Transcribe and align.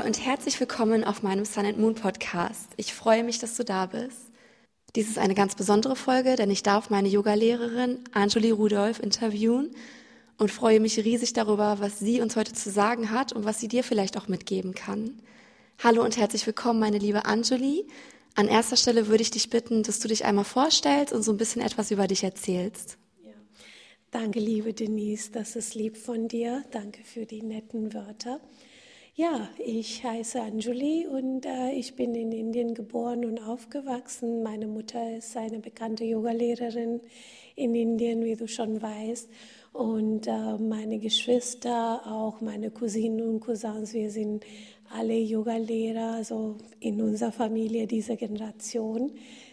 Hallo 0.00 0.08
und 0.08 0.24
herzlich 0.24 0.58
willkommen 0.58 1.04
auf 1.04 1.22
meinem 1.22 1.44
Sun 1.44 1.66
and 1.66 1.78
Moon 1.78 1.94
Podcast. 1.94 2.70
Ich 2.78 2.94
freue 2.94 3.22
mich, 3.22 3.38
dass 3.38 3.54
du 3.58 3.66
da 3.66 3.84
bist. 3.84 4.30
Dies 4.96 5.10
ist 5.10 5.18
eine 5.18 5.34
ganz 5.34 5.56
besondere 5.56 5.94
Folge, 5.94 6.36
denn 6.36 6.50
ich 6.50 6.62
darf 6.62 6.88
meine 6.88 7.08
Yogalehrerin 7.08 7.98
Anjuli 8.12 8.50
Rudolph 8.50 8.98
interviewen 9.00 9.76
und 10.38 10.50
freue 10.50 10.80
mich 10.80 10.96
riesig 10.96 11.34
darüber, 11.34 11.80
was 11.80 11.98
sie 11.98 12.22
uns 12.22 12.34
heute 12.34 12.54
zu 12.54 12.70
sagen 12.70 13.10
hat 13.10 13.34
und 13.34 13.44
was 13.44 13.60
sie 13.60 13.68
dir 13.68 13.84
vielleicht 13.84 14.16
auch 14.16 14.26
mitgeben 14.26 14.72
kann. 14.72 15.20
Hallo 15.82 16.02
und 16.02 16.16
herzlich 16.16 16.46
willkommen, 16.46 16.80
meine 16.80 16.98
liebe 16.98 17.26
Anjuli. 17.26 17.86
An 18.36 18.48
erster 18.48 18.78
Stelle 18.78 19.08
würde 19.08 19.22
ich 19.22 19.30
dich 19.30 19.50
bitten, 19.50 19.82
dass 19.82 20.00
du 20.00 20.08
dich 20.08 20.24
einmal 20.24 20.46
vorstellst 20.46 21.12
und 21.12 21.22
so 21.22 21.30
ein 21.30 21.36
bisschen 21.36 21.60
etwas 21.60 21.90
über 21.90 22.06
dich 22.06 22.24
erzählst. 22.24 22.96
Ja. 23.22 23.32
Danke, 24.10 24.40
liebe 24.40 24.72
Denise, 24.72 25.30
das 25.30 25.56
ist 25.56 25.74
lieb 25.74 25.98
von 25.98 26.26
dir. 26.26 26.64
Danke 26.70 27.04
für 27.04 27.26
die 27.26 27.42
netten 27.42 27.92
Wörter. 27.92 28.40
Ja, 29.20 29.50
ich 29.58 30.02
heiße 30.02 30.40
Anjuli 30.40 31.06
und 31.06 31.44
äh, 31.44 31.72
ich 31.72 31.94
bin 31.94 32.14
in 32.14 32.32
Indien 32.32 32.72
geboren 32.72 33.26
und 33.26 33.38
aufgewachsen. 33.38 34.42
Meine 34.42 34.66
Mutter 34.66 35.14
ist 35.18 35.36
eine 35.36 35.58
bekannte 35.58 36.04
Yogalehrerin 36.04 37.02
in 37.54 37.74
Indien, 37.74 38.24
wie 38.24 38.34
du 38.34 38.48
schon 38.48 38.80
weißt. 38.80 39.28
Und 39.74 40.26
äh, 40.26 40.56
meine 40.56 40.98
Geschwister, 40.98 42.00
auch 42.06 42.40
meine 42.40 42.70
Cousinen 42.70 43.20
und 43.28 43.40
Cousins, 43.40 43.92
wir 43.92 44.10
sind 44.10 44.46
alle 44.88 45.18
Yogalehrer, 45.18 46.14
also 46.14 46.56
in 46.78 47.02
unserer 47.02 47.32
Familie 47.32 47.86
dieser 47.86 48.16
Generation. 48.16 49.12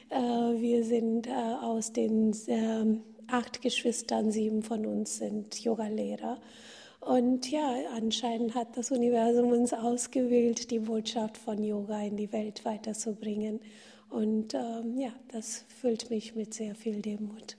Äh, 0.09 0.17
wir 0.17 0.85
sind 0.85 1.27
äh, 1.27 1.31
aus 1.31 1.91
den 1.91 2.33
ähm, 2.47 3.01
acht 3.27 3.61
Geschwistern, 3.61 4.31
sieben 4.31 4.63
von 4.63 4.85
uns 4.85 5.17
sind 5.17 5.61
Yogalehrer. 5.61 6.39
Und 6.99 7.49
ja, 7.49 7.75
anscheinend 7.95 8.55
hat 8.55 8.75
das 8.75 8.91
Universum 8.91 9.51
uns 9.51 9.73
ausgewählt, 9.73 10.71
die 10.71 10.79
Botschaft 10.79 11.37
von 11.37 11.63
Yoga 11.63 12.01
in 12.01 12.17
die 12.17 12.31
Welt 12.33 12.65
weiterzubringen. 12.65 13.59
Und 14.09 14.53
ähm, 14.53 14.97
ja, 14.97 15.11
das 15.31 15.65
füllt 15.81 16.09
mich 16.09 16.35
mit 16.35 16.53
sehr 16.53 16.75
viel 16.75 17.01
Demut. 17.01 17.57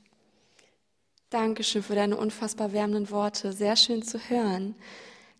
Dankeschön 1.31 1.83
für 1.83 1.95
deine 1.95 2.17
unfassbar 2.17 2.73
wärmenden 2.73 3.11
Worte. 3.11 3.53
Sehr 3.53 3.77
schön 3.77 4.03
zu 4.03 4.19
hören. 4.19 4.75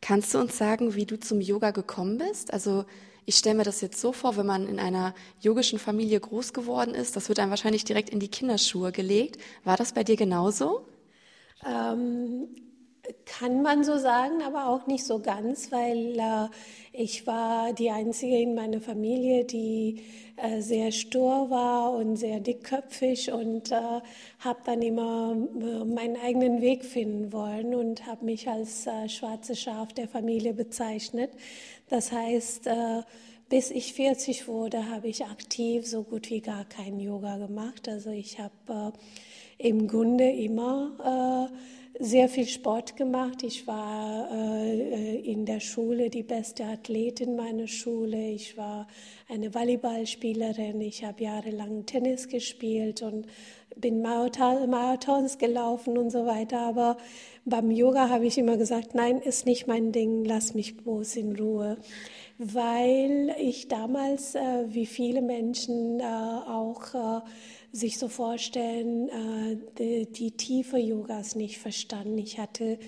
Kannst 0.01 0.35
du 0.35 0.39
uns 0.39 0.57
sagen, 0.57 0.95
wie 0.95 1.07
du 1.07 1.19
zum 1.19 1.41
Yoga 1.41 1.71
gekommen 1.71 2.19
bist? 2.19 2.53
Also 2.53 2.85
ich 3.25 3.37
stelle 3.37 3.57
mir 3.57 3.65
das 3.65 3.81
jetzt 3.81 4.01
so 4.01 4.13
vor, 4.13 4.37
wenn 4.37 4.47
man 4.47 4.69
in 4.69 4.79
einer 4.79 5.15
yogischen 5.41 5.79
Familie 5.79 6.21
groß 6.21 6.53
geworden 6.53 6.95
ist, 6.95 7.17
das 7.17 7.29
wird 7.29 7.41
einem 7.41 7.51
wahrscheinlich 7.51 7.85
direkt 7.85 8.11
in 8.11 8.21
die 8.21 8.29
Kinderschuhe 8.29 8.93
gelegt. 8.93 9.39
War 9.65 9.77
das 9.77 9.93
bei 9.93 10.05
dir 10.05 10.17
genauso? 10.17 10.87
Ähm, 11.67 12.49
kann 13.25 13.63
man 13.63 13.85
so 13.85 13.99
sagen, 13.99 14.43
aber 14.43 14.69
auch 14.69 14.87
nicht 14.87 15.05
so 15.05 15.21
ganz, 15.21 15.73
weil 15.73 16.19
äh, 16.19 16.49
ich 16.93 17.27
war 17.27 17.73
die 17.73 17.91
Einzige 17.91 18.39
in 18.39 18.55
meiner 18.55 18.81
Familie, 18.81 19.45
die 19.45 20.03
äh, 20.37 20.61
sehr 20.61 20.93
stur 20.93 21.51
war 21.51 21.93
und 21.93 22.17
sehr 22.17 22.41
dickköpfig 22.41 23.33
und 23.33 23.73
äh, 23.73 24.01
habe 24.41 24.61
dann 24.65 24.83
immer 24.83 25.33
äh, 25.33 25.85
meinen 25.85 26.17
eigenen 26.17 26.61
Weg 26.61 26.85
finden 26.85 27.33
wollen 27.33 27.75
und 27.75 28.07
habe 28.07 28.25
mich 28.25 28.49
als 28.49 28.87
äh, 28.87 29.09
schwarze 29.09 29.57
Schaf 29.57 29.93
der 29.93 30.09
Familie 30.09 30.55
bezeichnet. 30.55 31.31
Das 31.89 32.13
heißt, 32.13 32.67
äh, 32.67 33.03
bis 33.49 33.71
ich 33.71 33.95
40 33.95 34.47
wurde, 34.49 34.91
habe 34.91 35.09
ich 35.09 35.25
aktiv 35.25 35.87
so 35.87 36.03
gut 36.03 36.29
wie 36.31 36.41
gar 36.41 36.65
kein 36.67 37.01
Yoga 37.01 37.39
gemacht. 37.39 37.89
Also 37.89 38.11
ich 38.11 38.39
habe 38.39 38.93
im 39.57 39.89
Grunde 39.89 40.31
immer 40.31 41.51
sehr 42.01 42.29
viel 42.29 42.47
Sport 42.47 42.97
gemacht. 42.97 43.43
Ich 43.43 43.67
war 43.67 44.31
äh, 44.31 45.17
in 45.21 45.45
der 45.47 45.61
Schule 45.61 46.11
die 46.11 46.23
beste 46.23 46.65
Athletin 46.65 47.37
meiner 47.37 47.67
Schule. 47.67 48.31
Ich 48.31 48.57
war 48.57 48.87
eine 49.29 49.55
Volleyballspielerin. 49.55 50.81
Ich 50.81 51.05
habe 51.05 51.25
jahrelang 51.25 51.87
Tennis 51.87 52.29
gespielt 52.29 53.03
und 53.03 53.27
bin 53.77 54.01
Marathons 54.01 55.39
gelaufen 55.39 55.99
und 55.99 56.11
so 56.11 56.27
weiter. 56.27 56.61
Aber 56.61 56.97
beim 57.45 57.71
Yoga 57.71 58.09
habe 58.09 58.27
ich 58.27 58.39
immer 58.39 58.57
gesagt, 58.57 58.95
nein, 58.95 59.19
ist 59.19 59.47
nicht 59.47 59.67
mein 59.67 59.93
Ding, 59.93 60.25
lass 60.25 60.55
mich 60.55 60.77
bloß 60.77 61.17
in 61.17 61.37
Ruhe. 61.37 61.79
Weil 62.39 63.35
ich 63.41 63.67
damals, 63.67 64.37
äh, 64.37 64.67
wie 64.69 64.87
viele 64.87 65.23
Menschen, 65.23 65.99
äh, 65.99 66.05
auch 66.05 66.95
äh, 66.95 67.21
sich 67.73 67.99
so 67.99 68.09
vorstellen, 68.09 69.09
äh, 69.09 69.57
die, 69.79 70.11
die, 70.11 70.31
Tiefe 70.33 70.79
Yogas 70.79 71.35
nicht 71.35 71.59
verstanden. 71.59 72.19
Ich 72.19 72.39
hatte 72.39 72.79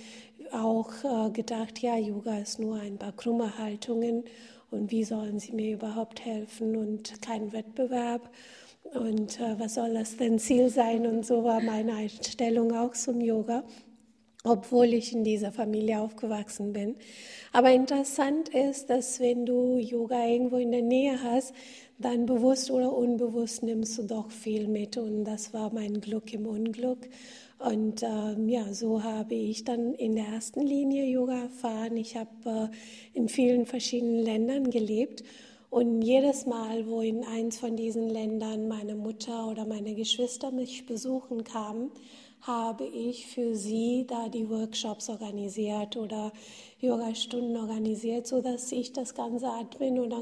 auch 0.52 0.90
äh, 1.04 1.30
gedacht, 1.30 1.80
ja, 1.80 1.96
Yoga 1.96 2.38
ist 2.38 2.58
nur 2.58 2.76
ein 2.76 2.98
paar 2.98 3.12
krumme 3.12 3.58
Haltungen 3.58 4.24
und 4.70 4.90
wie 4.90 5.04
sollen 5.04 5.38
sie 5.38 5.52
mir 5.52 5.74
überhaupt 5.74 6.24
helfen 6.24 6.76
und 6.76 7.20
kein 7.22 7.52
Wettbewerb. 7.52 8.30
Und 8.94 9.38
äh, 9.38 9.58
was 9.58 9.74
soll 9.74 9.94
das 9.94 10.16
denn 10.16 10.38
Ziel 10.38 10.68
sein? 10.68 11.06
Und 11.06 11.26
so 11.26 11.44
war 11.44 11.60
meine 11.60 11.94
Einstellung 11.94 12.72
auch 12.72 12.92
zum 12.92 13.20
Yoga, 13.20 13.64
obwohl 14.44 14.86
ich 14.94 15.12
in 15.12 15.24
dieser 15.24 15.52
Familie 15.52 16.00
aufgewachsen 16.00 16.72
bin. 16.72 16.96
Aber 17.52 17.72
interessant 17.72 18.48
ist, 18.48 18.88
dass 18.88 19.20
wenn 19.20 19.44
du 19.44 19.78
Yoga 19.78 20.26
irgendwo 20.26 20.56
in 20.56 20.72
der 20.72 20.82
Nähe 20.82 21.22
hast, 21.22 21.52
dann 21.98 22.24
bewusst 22.24 22.70
oder 22.70 22.92
unbewusst 22.92 23.62
nimmst 23.62 23.98
du 23.98 24.04
doch 24.04 24.30
viel 24.30 24.68
mit 24.68 24.96
und 24.96 25.24
das 25.24 25.52
war 25.52 25.72
mein 25.74 26.00
Glück 26.00 26.32
im 26.32 26.46
Unglück. 26.46 27.08
Und 27.58 28.02
ähm, 28.02 28.48
ja, 28.48 28.72
so 28.72 29.02
habe 29.02 29.34
ich 29.34 29.64
dann 29.64 29.92
in 29.92 30.14
der 30.14 30.24
ersten 30.28 30.62
Linie 30.62 31.04
Yoga 31.04 31.42
erfahren. 31.42 31.98
Ich 31.98 32.16
habe 32.16 32.70
äh, 32.72 33.18
in 33.18 33.28
vielen 33.28 33.66
verschiedenen 33.66 34.24
Ländern 34.24 34.70
gelebt 34.70 35.22
und 35.68 36.00
jedes 36.00 36.46
Mal, 36.46 36.88
wo 36.88 37.02
in 37.02 37.22
eins 37.22 37.58
von 37.58 37.76
diesen 37.76 38.08
Ländern 38.08 38.66
meine 38.66 38.96
Mutter 38.96 39.46
oder 39.48 39.66
meine 39.66 39.94
Geschwister 39.94 40.50
mich 40.50 40.86
besuchen 40.86 41.44
kamen, 41.44 41.90
habe 42.42 42.84
ich 42.84 43.26
für 43.26 43.54
sie 43.54 44.06
da 44.08 44.28
die 44.28 44.48
Workshops 44.48 45.08
organisiert 45.08 45.96
oder 45.96 46.32
Yoga-Stunden 46.80 47.56
organisiert, 47.56 48.26
sodass 48.26 48.72
ich 48.72 48.92
das 48.92 49.14
ganze 49.14 49.48
Admin 49.48 49.98
und 49.98 50.14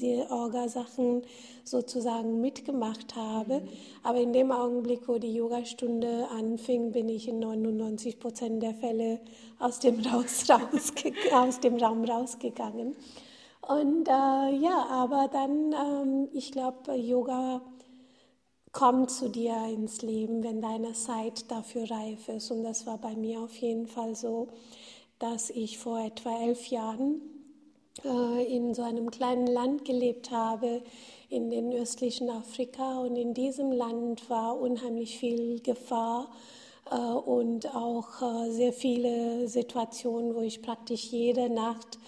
die 0.00 0.24
Orga-Sachen 0.28 1.22
sozusagen 1.62 2.40
mitgemacht 2.40 3.14
habe. 3.14 3.62
Aber 4.02 4.18
in 4.18 4.32
dem 4.32 4.50
Augenblick, 4.50 5.06
wo 5.06 5.18
die 5.18 5.34
Yogastunde 5.34 6.28
anfing, 6.36 6.90
bin 6.90 7.08
ich 7.08 7.28
in 7.28 7.38
99 7.38 8.18
Prozent 8.18 8.62
der 8.62 8.74
Fälle 8.74 9.20
aus 9.60 9.78
dem, 9.78 10.00
raus, 10.00 10.44
aus 11.32 11.60
dem 11.60 11.76
Raum 11.76 12.04
rausgegangen. 12.04 12.96
Und 13.60 14.08
äh, 14.08 14.56
ja, 14.56 14.86
aber 14.90 15.28
dann, 15.30 15.72
ähm, 15.72 16.28
ich 16.32 16.50
glaube, 16.50 16.94
Yoga 16.94 17.60
kommt 18.72 19.10
zu 19.10 19.28
dir 19.28 19.56
ins 19.66 20.02
Leben, 20.02 20.42
wenn 20.42 20.60
deine 20.60 20.92
Zeit 20.92 21.50
dafür 21.50 21.90
reif 21.90 22.28
ist. 22.28 22.50
Und 22.50 22.62
das 22.62 22.86
war 22.86 22.98
bei 22.98 23.14
mir 23.14 23.40
auf 23.40 23.56
jeden 23.56 23.86
Fall 23.86 24.14
so 24.14 24.48
dass 25.20 25.50
ich 25.50 25.78
vor 25.78 26.00
etwa 26.00 26.42
elf 26.42 26.66
Jahren 26.68 27.20
äh, 28.04 28.56
in 28.56 28.74
so 28.74 28.82
einem 28.82 29.10
kleinen 29.10 29.46
Land 29.46 29.84
gelebt 29.84 30.32
habe, 30.32 30.82
in 31.28 31.50
den 31.50 31.72
östlichen 31.72 32.28
Afrika. 32.30 32.98
Und 32.98 33.16
in 33.16 33.34
diesem 33.34 33.70
Land 33.70 34.28
war 34.28 34.58
unheimlich 34.58 35.18
viel 35.18 35.60
Gefahr 35.60 36.30
äh, 36.90 36.96
und 36.96 37.72
auch 37.74 38.22
äh, 38.22 38.50
sehr 38.50 38.72
viele 38.72 39.46
Situationen, 39.46 40.34
wo 40.34 40.40
ich 40.40 40.62
praktisch 40.62 41.04
jede 41.04 41.50
Nacht 41.50 41.98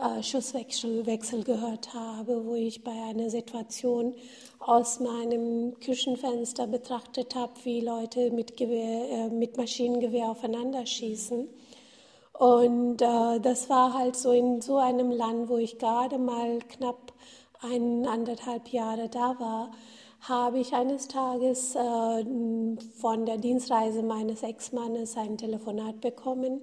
äh, 0.00 0.22
Schusswechsel 0.22 1.44
gehört 1.44 1.94
habe, 1.94 2.46
wo 2.46 2.54
ich 2.54 2.82
bei 2.82 2.92
einer 3.08 3.30
Situation 3.30 4.14
aus 4.58 5.00
meinem 5.00 5.78
Küchenfenster 5.80 6.66
betrachtet 6.66 7.34
habe, 7.34 7.52
wie 7.64 7.80
Leute 7.80 8.30
mit, 8.30 8.56
Gewehr, 8.56 9.10
äh, 9.10 9.28
mit 9.30 9.56
Maschinengewehr 9.56 10.30
aufeinander 10.30 10.86
schießen. 10.86 11.48
Und 12.32 13.02
äh, 13.02 13.40
das 13.40 13.68
war 13.68 13.92
halt 13.92 14.16
so 14.16 14.32
in 14.32 14.62
so 14.62 14.78
einem 14.78 15.10
Land, 15.10 15.48
wo 15.48 15.58
ich 15.58 15.78
gerade 15.78 16.18
mal 16.18 16.58
knapp 16.68 17.12
ein, 17.60 18.06
anderthalb 18.06 18.68
Jahre 18.68 19.08
da 19.08 19.38
war, 19.38 19.70
habe 20.20 20.58
ich 20.58 20.74
eines 20.74 21.08
Tages 21.08 21.74
äh, 21.74 22.24
von 22.98 23.26
der 23.26 23.38
Dienstreise 23.38 24.02
meines 24.02 24.42
Ex-Mannes 24.42 25.16
ein 25.16 25.38
Telefonat 25.38 26.00
bekommen, 26.00 26.62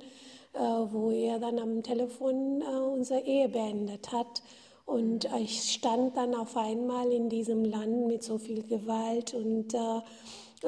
wo 0.60 1.12
er 1.12 1.40
dann 1.40 1.60
am 1.60 1.84
Telefon 1.84 2.62
äh, 2.62 2.80
unsere 2.80 3.22
Ehe 3.22 3.50
beendet 3.50 4.12
hat. 4.12 4.42
Und 4.86 5.28
ich 5.40 5.74
stand 5.74 6.16
dann 6.16 6.34
auf 6.34 6.56
einmal 6.56 7.12
in 7.12 7.28
diesem 7.30 7.66
Land 7.66 8.08
mit 8.08 8.24
so 8.24 8.38
viel 8.38 8.64
Gewalt 8.64 9.34
und 9.34 9.74
äh, 9.74 10.02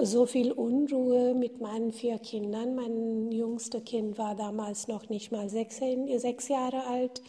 so 0.04 0.26
viel 0.26 0.52
Unruhe 0.52 1.34
mit 1.34 1.62
meinen 1.62 1.92
vier 1.92 2.20
Kindern. 2.20 2.76
Mein 2.76 3.32
jüngster 3.32 3.82
Kind 3.82 4.18
war 4.18 4.36
damals 4.36 4.88
noch 4.88 5.10
nicht 5.10 5.32
mal 5.32 5.50
sechs, 5.50 5.80
sechs 6.18 6.48
Jahre 6.50 6.86
alt 6.86 7.22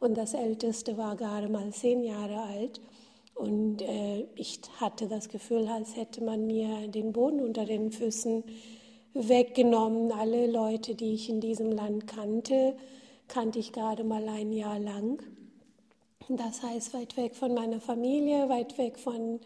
und 0.00 0.16
das 0.16 0.34
älteste 0.34 0.96
war 0.96 1.16
gerade 1.16 1.48
mal 1.48 1.70
zehn 1.70 2.02
Jahre 2.02 2.40
alt. 2.42 2.80
Und 3.34 3.82
äh, 3.82 4.26
ich 4.34 4.60
hatte 4.80 5.06
das 5.06 5.28
Gefühl, 5.28 5.68
als 5.68 5.96
hätte 5.96 6.22
man 6.22 6.46
mir 6.46 6.88
den 6.88 7.12
Boden 7.12 7.40
unter 7.40 7.64
den 7.64 7.92
Füßen 7.92 8.44
weggenommen. 9.14 10.12
Alle 10.12 10.46
Leute, 10.46 10.94
die 10.94 11.14
ich 11.14 11.28
in 11.28 11.40
diesem 11.40 11.72
Land 11.72 12.06
kannte, 12.06 12.74
kannte 13.28 13.58
ich 13.58 13.72
gerade 13.72 14.04
mal 14.04 14.28
ein 14.28 14.52
Jahr 14.52 14.78
lang. 14.78 15.22
Das 16.28 16.62
heißt, 16.62 16.94
weit 16.94 17.16
weg 17.16 17.34
von 17.34 17.54
meiner 17.54 17.80
Familie, 17.80 18.48
weit 18.48 18.78
weg 18.78 18.98
von 18.98 19.40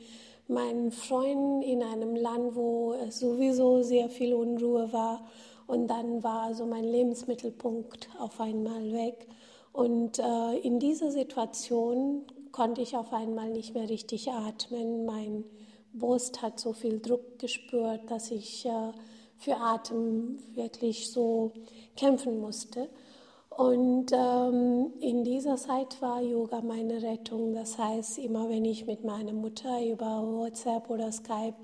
meinen 0.49 0.93
Freunden 0.93 1.63
in 1.63 1.83
einem 1.83 2.15
Land, 2.15 2.55
wo 2.55 2.93
es 2.93 3.19
sowieso 3.19 3.83
sehr 3.83 4.09
viel 4.09 4.35
Unruhe 4.35 4.93
war. 4.93 5.27
Und 5.67 5.89
dann 5.89 6.23
war 6.23 6.43
also 6.43 6.67
mein 6.67 6.85
Lebensmittelpunkt 6.85 8.09
auf 8.19 8.41
einmal 8.41 8.93
weg. 8.93 9.27
Und 9.73 10.19
äh, 10.19 10.59
in 10.63 10.79
dieser 10.79 11.11
Situation 11.11 12.23
konnte 12.53 12.81
ich 12.81 12.97
auf 12.97 13.13
einmal 13.13 13.51
nicht 13.51 13.75
mehr 13.75 13.89
richtig 13.89 14.31
atmen. 14.31 15.05
Mein 15.05 15.45
Brust 15.93 16.41
hat 16.43 16.61
so 16.61 16.73
viel 16.73 17.01
Druck 17.01 17.39
gespürt, 17.39 18.11
dass 18.11 18.31
ich 18.31 18.65
äh, 18.65 18.93
für 19.39 19.57
Atem 19.57 20.39
wirklich 20.55 21.11
so 21.11 21.53
kämpfen 21.97 22.41
musste. 22.41 22.89
Und 23.51 24.13
ähm, 24.13 24.93
in 25.01 25.25
dieser 25.25 25.57
Zeit 25.57 26.03
war 26.03 26.21
Yoga 26.21 26.61
meine 26.61 27.03
Rettung. 27.03 27.55
Das 27.55 27.79
heißt, 27.79 28.19
immer 28.19 28.51
wenn 28.51 28.67
ich 28.67 28.87
mit 28.87 29.03
meiner 29.03 29.33
Mutter 29.33 29.83
über 29.83 30.23
WhatsApp 30.23 30.91
oder 30.91 31.11
Skype 31.11 31.57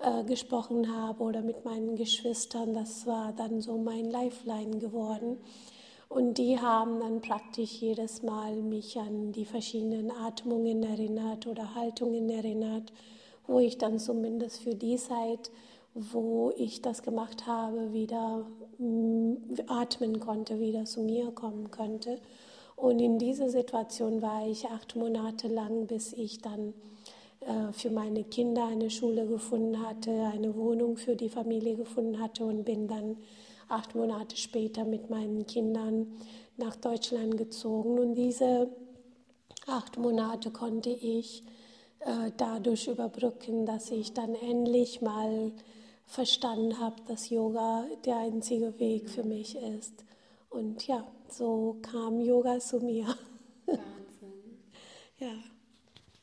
äh, 0.00 0.24
gesprochen 0.24 0.92
habe 0.92 1.22
oder 1.22 1.42
mit 1.42 1.64
meinen 1.64 1.94
Geschwistern, 1.94 2.74
das 2.74 3.06
war 3.06 3.32
dann 3.32 3.60
so 3.60 3.78
mein 3.78 4.10
Lifeline 4.10 4.78
geworden. 4.78 5.38
Und 6.08 6.38
die 6.38 6.58
haben 6.58 6.98
dann 6.98 7.20
praktisch 7.20 7.80
jedes 7.80 8.24
Mal 8.24 8.56
mich 8.56 8.98
an 8.98 9.30
die 9.30 9.44
verschiedenen 9.44 10.10
Atmungen 10.10 10.82
erinnert 10.82 11.46
oder 11.46 11.76
Haltungen 11.76 12.28
erinnert, 12.28 12.92
wo 13.46 13.60
ich 13.60 13.78
dann 13.78 14.00
zumindest 14.00 14.60
für 14.60 14.74
die 14.74 14.96
Zeit 14.96 15.52
wo 15.94 16.52
ich 16.56 16.82
das 16.82 17.02
gemacht 17.02 17.46
habe, 17.46 17.92
wieder 17.92 18.46
mm, 18.78 19.34
atmen 19.66 20.20
konnte, 20.20 20.60
wieder 20.60 20.84
zu 20.84 21.00
mir 21.02 21.30
kommen 21.32 21.70
könnte. 21.70 22.20
Und 22.76 23.00
in 23.00 23.18
dieser 23.18 23.50
Situation 23.50 24.22
war 24.22 24.46
ich 24.46 24.66
acht 24.66 24.96
Monate 24.96 25.48
lang, 25.48 25.86
bis 25.86 26.12
ich 26.12 26.38
dann 26.38 26.72
äh, 27.40 27.72
für 27.72 27.90
meine 27.90 28.24
Kinder 28.24 28.66
eine 28.66 28.90
Schule 28.90 29.26
gefunden 29.26 29.82
hatte, 29.86 30.10
eine 30.32 30.54
Wohnung 30.56 30.96
für 30.96 31.16
die 31.16 31.28
Familie 31.28 31.76
gefunden 31.76 32.20
hatte 32.20 32.44
und 32.44 32.64
bin 32.64 32.88
dann 32.88 33.16
acht 33.68 33.94
Monate 33.94 34.36
später 34.36 34.84
mit 34.84 35.10
meinen 35.10 35.46
Kindern 35.46 36.06
nach 36.56 36.76
Deutschland 36.76 37.36
gezogen. 37.36 37.98
Und 37.98 38.14
diese 38.14 38.68
acht 39.66 39.98
Monate 39.98 40.50
konnte 40.50 40.90
ich 40.90 41.42
äh, 42.00 42.30
dadurch 42.36 42.88
überbrücken, 42.88 43.66
dass 43.66 43.90
ich 43.90 44.12
dann 44.14 44.34
endlich 44.34 45.02
mal 45.02 45.52
verstanden 46.10 46.78
habe, 46.80 46.96
dass 47.06 47.30
Yoga 47.30 47.86
der 48.04 48.16
einzige 48.16 48.78
Weg 48.80 49.08
für 49.08 49.22
mich 49.22 49.56
ist. 49.56 50.04
Und 50.48 50.86
ja, 50.88 51.06
so 51.28 51.78
kam 51.82 52.20
Yoga 52.20 52.58
zu 52.58 52.80
mir. 52.80 53.06
Wahnsinn. 53.66 54.58
ja. 55.18 55.32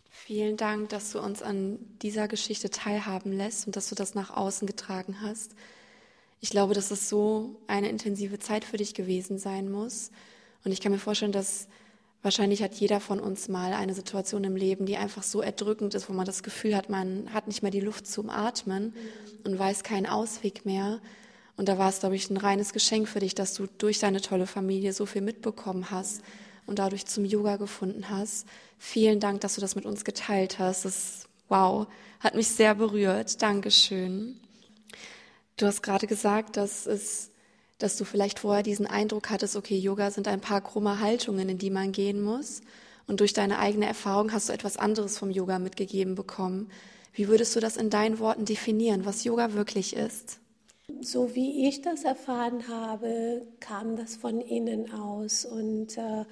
Vielen 0.10 0.57
Dank, 0.57 0.89
dass 0.89 1.13
du 1.13 1.22
uns 1.22 1.42
an 1.42 1.80
dieser 2.01 2.28
Geschichte 2.28 2.69
teilhaben 2.69 3.31
lässt 3.31 3.66
und 3.66 3.78
dass 3.78 3.88
du 3.88 3.95
das 3.95 4.13
nach 4.13 4.36
außen 4.36 4.68
getragen 4.68 5.22
hast. 5.22 5.56
Ich 6.42 6.50
glaube, 6.50 6.74
dass 6.74 6.92
es 6.92 7.07
so 7.07 7.56
eine 7.68 7.88
intensive 7.88 8.40
Zeit 8.40 8.66
für 8.66 8.75
dich 8.75 8.94
gewesen 8.94 9.40
sein 9.40 9.72
muss. 9.72 10.12
Und 10.66 10.74
ich 10.74 10.81
kann 10.81 10.92
mir 10.92 11.00
vorstellen, 11.00 11.31
dass 11.31 11.69
Wahrscheinlich 12.24 12.64
hat 12.64 12.74
jeder 12.74 13.00
von 13.00 13.19
uns 13.19 13.48
mal 13.48 13.74
eine 13.74 13.94
Situation 13.94 14.44
im 14.44 14.56
Leben, 14.56 14.86
die 14.86 14.98
einfach 14.98 15.24
so 15.24 15.42
erdrückend 15.42 15.94
ist, 15.94 16.10
wo 16.10 16.14
man 16.14 16.25
das 16.25 16.44
Gefühl 16.44 16.75
hat, 16.75 16.90
man 16.90 17.34
hat 17.34 17.48
nicht 17.48 17.62
mehr 17.62 17.72
die 17.72 17.80
Luft 17.80 18.08
zum 18.08 18.30
Atmen 18.30 18.94
und 19.44 19.58
weiß 19.58 19.84
keinen 19.84 20.08
Ausweg 20.08 20.66
mehr. 20.66 21.00
Und 21.58 21.69
da 21.69 21.78
war 21.78 21.90
es, 21.90 22.00
glaube 22.00 22.16
ich, 22.16 22.30
ein 22.30 22.38
reines 22.38 22.74
Geschenk 22.74 23.08
für 23.08 23.19
dich, 23.19 23.36
dass 23.36 23.54
du 23.54 23.68
durch 23.78 24.00
deine 24.00 24.22
tolle 24.22 24.48
Familie 24.48 24.94
so 24.94 25.06
viel 25.06 25.22
mitbekommen 25.22 25.90
hast 25.92 26.22
und 26.66 26.80
dadurch 26.80 27.06
zum 27.06 27.25
Yoga 27.25 27.58
gefunden 27.58 28.10
hast. 28.10 28.46
Vielen 28.78 29.19
Dank, 29.19 29.42
dass 29.42 29.56
du 29.56 29.62
das 29.62 29.75
mit 29.75 29.86
uns 29.86 30.04
geteilt 30.04 30.60
hast. 30.60 30.86
Das, 30.86 31.28
wow, 31.50 31.88
hat 32.19 32.36
mich 32.36 32.48
sehr 32.48 32.75
berührt. 32.75 33.42
Dankeschön. 33.42 34.40
Du 35.56 35.66
hast 35.66 35.81
gerade 35.81 36.06
gesagt, 36.06 36.58
dass 36.58 36.86
es 36.86 37.31
dass 37.78 37.98
du 37.98 38.06
vielleicht 38.06 38.40
vorher 38.40 38.64
diesen 38.64 38.88
Eindruck 38.88 39.30
hattest, 39.30 39.56
okay, 39.56 39.78
Yoga 39.78 40.12
sind 40.12 40.28
ein 40.28 40.42
paar 40.42 40.62
krumme 40.62 41.00
Haltungen, 41.00 41.50
in 41.50 41.58
die 41.58 41.70
man 41.70 41.92
gehen 41.92 42.22
muss. 42.22 42.62
Und 43.08 43.20
durch 43.20 43.34
deine 43.34 43.60
eigene 43.60 43.86
Erfahrung 43.86 44.34
hast 44.34 44.50
du 44.50 44.54
etwas 44.54 44.78
anderes 44.78 45.18
vom 45.18 45.30
Yoga 45.32 45.60
mitgegeben 45.60 46.16
bekommen. 46.16 46.70
Wie 47.14 47.28
würdest 47.28 47.56
du 47.56 47.60
das 47.60 47.78
in 47.78 47.90
deinen 47.90 48.20
Worten 48.20 48.46
definieren, 48.46 49.06
was 49.06 49.24
Yoga 49.24 49.54
wirklich 49.54 49.96
ist? 49.96 50.40
So 51.02 51.36
wie 51.36 51.68
ich 51.68 51.82
das 51.82 52.04
erfahren 52.06 52.68
habe, 52.70 53.46
kam 53.60 53.98
das 53.98 54.16
von 54.16 54.40
innen 54.40 54.92
aus. 54.94 55.46
Und 55.46 55.98
äh, 55.98 56.24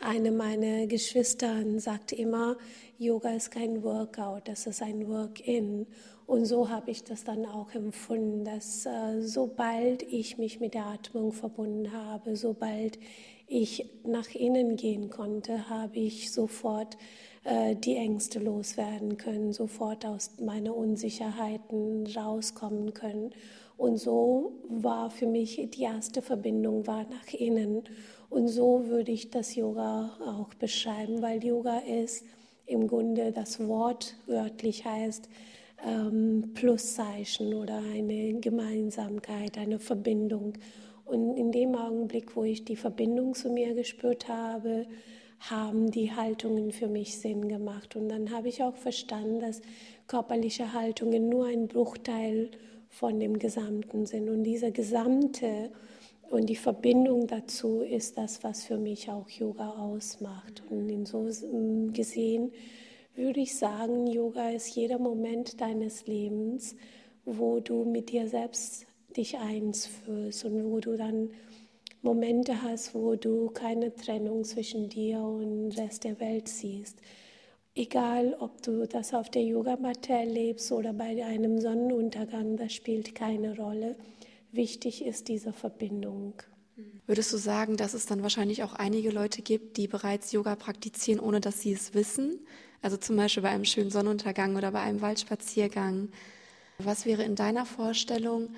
eine 0.00 0.30
meiner 0.30 0.86
Geschwister 0.86 1.62
sagt 1.78 2.12
immer, 2.12 2.56
Yoga 2.96 3.30
ist 3.30 3.50
kein 3.50 3.82
Workout, 3.82 4.46
das 4.46 4.66
ist 4.66 4.82
ein 4.82 5.08
Work-in. 5.08 5.86
Und 6.26 6.46
so 6.46 6.70
habe 6.70 6.90
ich 6.90 7.04
das 7.04 7.24
dann 7.24 7.44
auch 7.44 7.74
empfunden, 7.74 8.44
dass 8.44 8.86
äh, 8.86 9.20
sobald 9.20 10.02
ich 10.02 10.38
mich 10.38 10.58
mit 10.58 10.74
der 10.74 10.86
Atmung 10.86 11.32
verbunden 11.32 11.92
habe, 11.92 12.36
sobald 12.36 12.98
ich 13.46 13.90
nach 14.06 14.34
innen 14.34 14.76
gehen 14.76 15.10
konnte, 15.10 15.68
habe 15.68 15.98
ich 15.98 16.32
sofort 16.32 16.96
äh, 17.44 17.76
die 17.76 17.96
Ängste 17.96 18.38
loswerden 18.38 19.18
können, 19.18 19.52
sofort 19.52 20.06
aus 20.06 20.32
meinen 20.40 20.70
Unsicherheiten 20.70 22.06
rauskommen 22.06 22.94
können. 22.94 23.32
Und 23.76 23.98
so 23.98 24.52
war 24.68 25.10
für 25.10 25.26
mich 25.26 25.68
die 25.74 25.82
erste 25.82 26.22
Verbindung 26.22 26.86
war 26.86 27.04
nach 27.04 27.34
innen. 27.34 27.82
Und 28.30 28.48
so 28.48 28.86
würde 28.86 29.12
ich 29.12 29.30
das 29.30 29.54
Yoga 29.54 30.16
auch 30.26 30.54
beschreiben, 30.54 31.20
weil 31.20 31.44
Yoga 31.44 31.78
ist 31.78 32.24
im 32.66 32.88
Grunde 32.88 33.30
das 33.30 33.66
Wort 33.66 34.16
wörtlich 34.26 34.86
heißt, 34.86 35.28
ähm, 35.84 36.50
Pluszeichen 36.54 37.54
oder 37.54 37.78
eine 37.78 38.40
Gemeinsamkeit, 38.40 39.58
eine 39.58 39.78
Verbindung. 39.78 40.54
Und 41.04 41.36
in 41.36 41.52
dem 41.52 41.74
Augenblick, 41.74 42.34
wo 42.34 42.44
ich 42.44 42.64
die 42.64 42.76
Verbindung 42.76 43.34
zu 43.34 43.50
mir 43.50 43.74
gespürt 43.74 44.28
habe, 44.28 44.86
haben 45.40 45.90
die 45.90 46.12
Haltungen 46.12 46.72
für 46.72 46.88
mich 46.88 47.18
Sinn 47.18 47.48
gemacht. 47.48 47.96
Und 47.96 48.08
dann 48.08 48.30
habe 48.30 48.48
ich 48.48 48.62
auch 48.62 48.76
verstanden, 48.76 49.40
dass 49.40 49.60
körperliche 50.06 50.72
Haltungen 50.72 51.28
nur 51.28 51.46
ein 51.46 51.68
Bruchteil 51.68 52.50
von 52.88 53.20
dem 53.20 53.38
Gesamten 53.38 54.06
sind. 54.06 54.28
Und 54.28 54.44
dieser 54.44 54.70
Gesamte 54.70 55.70
und 56.30 56.46
die 56.48 56.56
Verbindung 56.56 57.26
dazu 57.26 57.80
ist 57.80 58.16
das, 58.16 58.42
was 58.42 58.64
für 58.64 58.78
mich 58.78 59.10
auch 59.10 59.28
Yoga 59.28 59.70
ausmacht. 59.70 60.62
Und 60.70 60.88
in 60.88 61.04
so 61.04 61.28
gesehen 61.92 62.52
würde 63.14 63.40
ich 63.40 63.56
sagen, 63.56 64.06
Yoga 64.06 64.50
ist 64.50 64.74
jeder 64.74 64.98
Moment 64.98 65.60
deines 65.60 66.06
Lebens, 66.06 66.76
wo 67.24 67.60
du 67.60 67.84
mit 67.84 68.10
dir 68.10 68.28
selbst 68.28 68.86
dich 69.16 69.38
eins 69.38 69.86
fühlst 69.86 70.44
und 70.44 70.64
wo 70.64 70.80
du 70.80 70.96
dann 70.96 71.30
Momente 72.02 72.62
hast, 72.62 72.94
wo 72.94 73.16
du 73.16 73.48
keine 73.50 73.94
Trennung 73.94 74.44
zwischen 74.44 74.88
dir 74.88 75.20
und 75.20 75.70
dem 75.70 75.70
Rest 75.70 76.04
der 76.04 76.20
Welt 76.20 76.48
siehst. 76.48 76.98
Egal, 77.74 78.36
ob 78.38 78.62
du 78.62 78.86
das 78.86 79.14
auf 79.14 79.30
der 79.30 79.42
Yogamatte 79.42 80.12
erlebst 80.12 80.70
oder 80.70 80.92
bei 80.92 81.24
einem 81.24 81.60
Sonnenuntergang, 81.60 82.56
das 82.56 82.72
spielt 82.72 83.14
keine 83.14 83.56
Rolle. 83.56 83.96
Wichtig 84.52 85.04
ist 85.04 85.28
diese 85.28 85.52
Verbindung. 85.52 86.34
Würdest 87.06 87.32
du 87.32 87.36
sagen, 87.36 87.76
dass 87.76 87.94
es 87.94 88.06
dann 88.06 88.22
wahrscheinlich 88.22 88.62
auch 88.62 88.74
einige 88.74 89.10
Leute 89.10 89.42
gibt, 89.42 89.76
die 89.76 89.88
bereits 89.88 90.32
Yoga 90.32 90.56
praktizieren, 90.56 91.20
ohne 91.20 91.40
dass 91.40 91.60
sie 91.60 91.72
es 91.72 91.94
wissen? 91.94 92.46
Also 92.84 92.98
zum 92.98 93.16
Beispiel 93.16 93.42
bei 93.42 93.48
einem 93.48 93.64
schönen 93.64 93.90
Sonnenuntergang 93.90 94.56
oder 94.56 94.70
bei 94.70 94.80
einem 94.80 95.00
Waldspaziergang. 95.00 96.10
Was 96.76 97.06
wäre 97.06 97.22
in 97.22 97.34
deiner 97.34 97.64
Vorstellung 97.64 98.50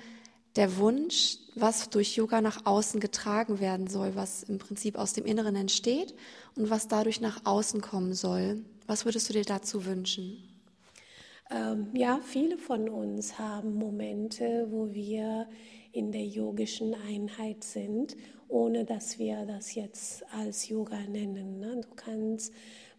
der 0.57 0.75
Wunsch, 0.75 1.37
was 1.55 1.89
durch 1.89 2.17
Yoga 2.17 2.41
nach 2.41 2.65
außen 2.65 2.99
getragen 2.99 3.61
werden 3.61 3.87
soll, 3.87 4.15
was 4.15 4.43
im 4.43 4.57
Prinzip 4.57 4.97
aus 4.97 5.13
dem 5.13 5.23
Inneren 5.23 5.55
entsteht 5.55 6.13
und 6.57 6.69
was 6.69 6.89
dadurch 6.89 7.21
nach 7.21 7.45
außen 7.45 7.79
kommen 7.79 8.13
soll? 8.13 8.65
Was 8.85 9.05
würdest 9.05 9.29
du 9.29 9.33
dir 9.33 9.45
dazu 9.45 9.85
wünschen? 9.85 10.43
Ähm, 11.49 11.87
ja, 11.93 12.19
viele 12.21 12.57
von 12.57 12.89
uns 12.89 13.39
haben 13.39 13.75
Momente, 13.75 14.67
wo 14.69 14.93
wir 14.93 15.47
in 15.93 16.11
der 16.11 16.25
yogischen 16.25 16.93
Einheit 17.07 17.63
sind, 17.63 18.17
ohne 18.49 18.83
dass 18.83 19.19
wir 19.19 19.45
das 19.45 19.73
jetzt 19.73 20.25
als 20.33 20.67
Yoga 20.67 20.99
nennen. 21.07 21.59
Ne? 21.61 21.79
Du 21.81 21.95
kannst 21.95 22.51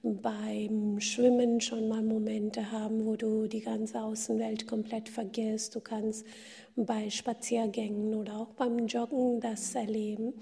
beim 0.03 1.01
Schwimmen 1.01 1.61
schon 1.61 1.89
mal 1.89 2.03
Momente 2.03 2.71
haben, 2.71 3.05
wo 3.05 3.17
du 3.17 3.47
die 3.49 3.61
ganze 3.61 4.01
Außenwelt 4.01 4.67
komplett 4.67 5.09
vergisst. 5.09 5.75
Du 5.75 5.81
kannst 5.81 6.25
bei 6.77 7.11
Spaziergängen 7.11 8.15
oder 8.15 8.39
auch 8.39 8.53
beim 8.55 8.87
Joggen 8.87 9.41
das 9.41 9.75
erleben. 9.75 10.35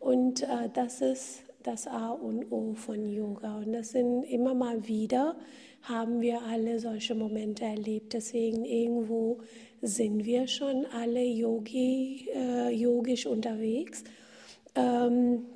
Und 0.00 0.42
äh, 0.42 0.68
das 0.72 1.00
ist 1.00 1.44
das 1.62 1.86
A 1.86 2.10
und 2.10 2.50
O 2.50 2.74
von 2.74 3.08
Yoga. 3.08 3.58
Und 3.58 3.72
das 3.72 3.92
sind 3.92 4.24
immer 4.24 4.54
mal 4.54 4.86
wieder, 4.86 5.36
haben 5.82 6.20
wir 6.20 6.42
alle 6.42 6.78
solche 6.78 7.14
Momente 7.14 7.64
erlebt. 7.64 8.12
Deswegen 8.12 8.64
irgendwo 8.64 9.38
sind 9.80 10.24
wir 10.24 10.46
schon 10.48 10.86
alle 10.86 11.22
Yogi, 11.24 12.28
äh, 12.34 12.70
yogisch 12.70 13.26
unterwegs. 13.26 14.04
Ähm, 14.74 15.46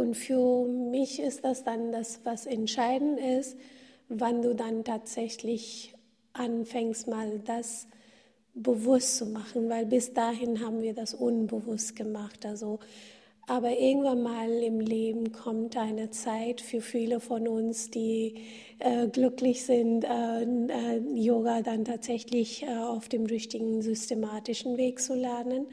Und 0.00 0.16
für 0.16 0.64
mich 0.66 1.20
ist 1.20 1.44
das 1.44 1.62
dann 1.62 1.92
das, 1.92 2.20
was 2.24 2.46
entscheidend 2.46 3.20
ist, 3.20 3.58
wann 4.08 4.40
du 4.40 4.54
dann 4.54 4.82
tatsächlich 4.82 5.94
anfängst, 6.32 7.06
mal 7.06 7.38
das 7.44 7.86
bewusst 8.54 9.18
zu 9.18 9.26
machen, 9.26 9.68
weil 9.68 9.84
bis 9.84 10.14
dahin 10.14 10.64
haben 10.64 10.80
wir 10.80 10.94
das 10.94 11.12
unbewusst 11.12 11.96
gemacht. 11.96 12.46
Also, 12.46 12.78
aber 13.46 13.78
irgendwann 13.78 14.22
mal 14.22 14.50
im 14.50 14.80
Leben 14.80 15.32
kommt 15.32 15.76
eine 15.76 16.10
Zeit 16.10 16.62
für 16.62 16.80
viele 16.80 17.20
von 17.20 17.46
uns, 17.46 17.90
die 17.90 18.36
äh, 18.78 19.06
glücklich 19.06 19.66
sind, 19.66 20.04
äh, 20.04 20.42
äh, 20.42 20.98
Yoga 21.14 21.60
dann 21.60 21.84
tatsächlich 21.84 22.62
äh, 22.62 22.74
auf 22.74 23.10
dem 23.10 23.26
richtigen 23.26 23.82
systematischen 23.82 24.78
Weg 24.78 25.00
zu 25.00 25.14
lernen. 25.14 25.66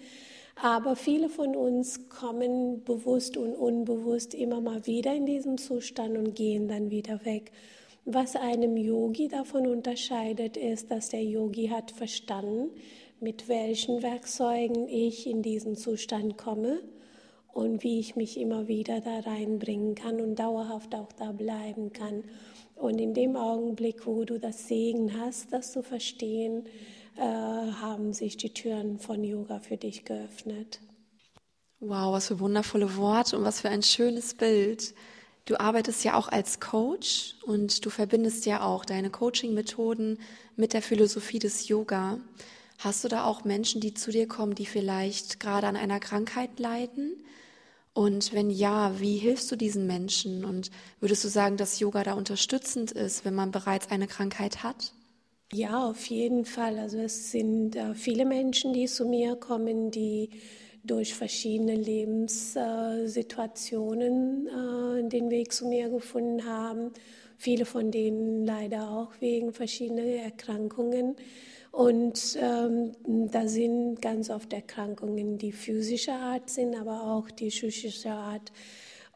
Aber 0.61 0.95
viele 0.95 1.29
von 1.29 1.55
uns 1.55 2.09
kommen 2.09 2.83
bewusst 2.83 3.37
und 3.37 3.53
unbewusst 3.53 4.33
immer 4.33 4.59
mal 4.59 4.87
wieder 4.87 5.13
in 5.13 5.25
diesem 5.27 5.57
Zustand 5.59 6.17
und 6.17 6.33
gehen 6.33 6.67
dann 6.67 6.89
wieder 6.89 7.23
weg. 7.25 7.51
Was 8.05 8.35
einem 8.35 8.75
Yogi 8.75 9.27
davon 9.27 9.67
unterscheidet, 9.67 10.57
ist, 10.57 10.89
dass 10.89 11.09
der 11.09 11.23
Yogi 11.23 11.67
hat 11.67 11.91
verstanden, 11.91 12.71
mit 13.19 13.47
welchen 13.47 14.01
Werkzeugen 14.01 14.87
ich 14.87 15.27
in 15.27 15.41
diesen 15.41 15.75
Zustand 15.75 16.37
komme 16.37 16.79
und 17.53 17.83
wie 17.83 17.99
ich 17.99 18.15
mich 18.15 18.39
immer 18.39 18.67
wieder 18.67 19.01
da 19.01 19.19
reinbringen 19.19 19.93
kann 19.93 20.21
und 20.21 20.39
dauerhaft 20.39 20.95
auch 20.95 21.11
da 21.11 21.33
bleiben 21.33 21.91
kann. 21.91 22.23
Und 22.75 22.99
in 22.99 23.13
dem 23.13 23.35
Augenblick, 23.35 24.07
wo 24.07 24.23
du 24.23 24.39
das 24.39 24.67
Segen 24.67 25.19
hast, 25.19 25.51
das 25.51 25.71
zu 25.71 25.83
verstehen, 25.83 26.63
äh, 27.17 27.21
haben 27.21 28.13
sich 28.13 28.37
die 28.37 28.53
Türen 28.53 28.99
von 28.99 29.23
Yoga 29.23 29.59
für 29.59 29.77
dich 29.77 30.05
geöffnet. 30.05 30.79
Wow, 31.79 32.13
was 32.13 32.27
für 32.27 32.39
wundervolle 32.39 32.95
Worte 32.95 33.37
und 33.37 33.43
was 33.43 33.61
für 33.61 33.69
ein 33.69 33.83
schönes 33.83 34.33
Bild. 34.33 34.95
Du 35.45 35.59
arbeitest 35.59 36.03
ja 36.03 36.15
auch 36.15 36.27
als 36.27 36.59
Coach 36.59 37.35
und 37.45 37.85
du 37.85 37.89
verbindest 37.89 38.45
ja 38.45 38.63
auch 38.63 38.83
deine 38.83 39.09
Coaching-Methoden 39.09 40.19
mit 40.55 40.73
der 40.73 40.81
Philosophie 40.81 41.39
des 41.39 41.67
Yoga. 41.67 42.19
Hast 42.79 43.03
du 43.03 43.07
da 43.07 43.25
auch 43.25 43.43
Menschen, 43.43 43.79
die 43.79 43.93
zu 43.93 44.11
dir 44.11 44.27
kommen, 44.27 44.55
die 44.55 44.65
vielleicht 44.65 45.39
gerade 45.39 45.67
an 45.67 45.75
einer 45.75 45.99
Krankheit 45.99 46.59
leiden? 46.59 47.23
Und 47.93 48.33
wenn 48.33 48.49
ja, 48.49 48.99
wie 48.99 49.17
hilfst 49.17 49.51
du 49.51 49.55
diesen 49.55 49.87
Menschen? 49.87 50.45
Und 50.45 50.69
würdest 50.99 51.23
du 51.23 51.29
sagen, 51.29 51.57
dass 51.57 51.79
Yoga 51.79 52.03
da 52.03 52.13
unterstützend 52.13 52.91
ist, 52.91 53.25
wenn 53.25 53.33
man 53.33 53.51
bereits 53.51 53.89
eine 53.89 54.07
Krankheit 54.07 54.63
hat? 54.63 54.93
Ja, 55.53 55.87
auf 55.89 56.05
jeden 56.07 56.43
Fall. 56.45 56.77
Also 56.77 56.97
es 56.99 57.31
sind 57.31 57.75
äh, 57.75 57.93
viele 57.93 58.25
Menschen, 58.25 58.73
die 58.73 58.85
zu 58.87 59.05
mir 59.07 59.35
kommen, 59.37 59.91
die 59.91 60.29
durch 60.83 61.13
verschiedene 61.13 61.75
Lebenssituationen 61.75 64.47
äh, 64.47 65.07
den 65.09 65.29
Weg 65.29 65.51
zu 65.53 65.67
mir 65.67 65.89
gefunden 65.89 66.45
haben. 66.45 66.91
Viele 67.37 67.65
von 67.65 67.91
denen 67.91 68.45
leider 68.45 68.89
auch 68.91 69.11
wegen 69.21 69.53
verschiedener 69.53 70.03
Erkrankungen. 70.03 71.15
Und 71.71 72.37
ähm, 72.41 72.91
da 73.31 73.47
sind 73.47 74.01
ganz 74.01 74.29
oft 74.29 74.51
Erkrankungen, 74.51 75.37
die 75.37 75.51
physischer 75.51 76.15
Art 76.15 76.49
sind, 76.49 76.75
aber 76.75 77.03
auch 77.03 77.29
die 77.29 77.49
psychischer 77.49 78.15
Art. 78.15 78.51